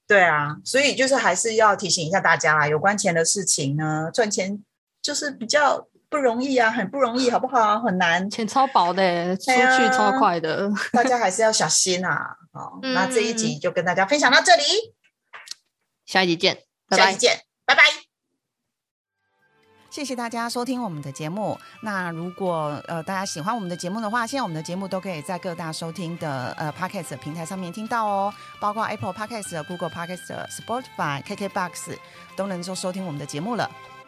[0.08, 4.64] 对啊，所以就是还是要提醒一下大家啦，有关钱的事情呢，赚钱
[5.02, 7.80] 就是比较不容易啊，很不容易，好不好？
[7.80, 10.72] 很难，钱超薄的欸，出去超快的。
[10.92, 12.36] 大家还是要小心啊。
[12.52, 14.64] 好， 那这一嗯集就跟大家分享到这里，
[16.10, 16.56] 下一集见，
[16.88, 17.18] 拜拜下期。
[17.20, 17.84] 见，拜拜。
[19.92, 21.56] 谢谢大家收听我们的节目。
[21.84, 31.96] 那如果呃大家喜欢我们的节目的话，现在我们的节目都可以在各大收听的呃 podcast 平台上面听到哦，包括 Apple Podcast、Google Podcast、Spotify、KKBox
[32.36, 33.70] 都能够收听我们的节目了。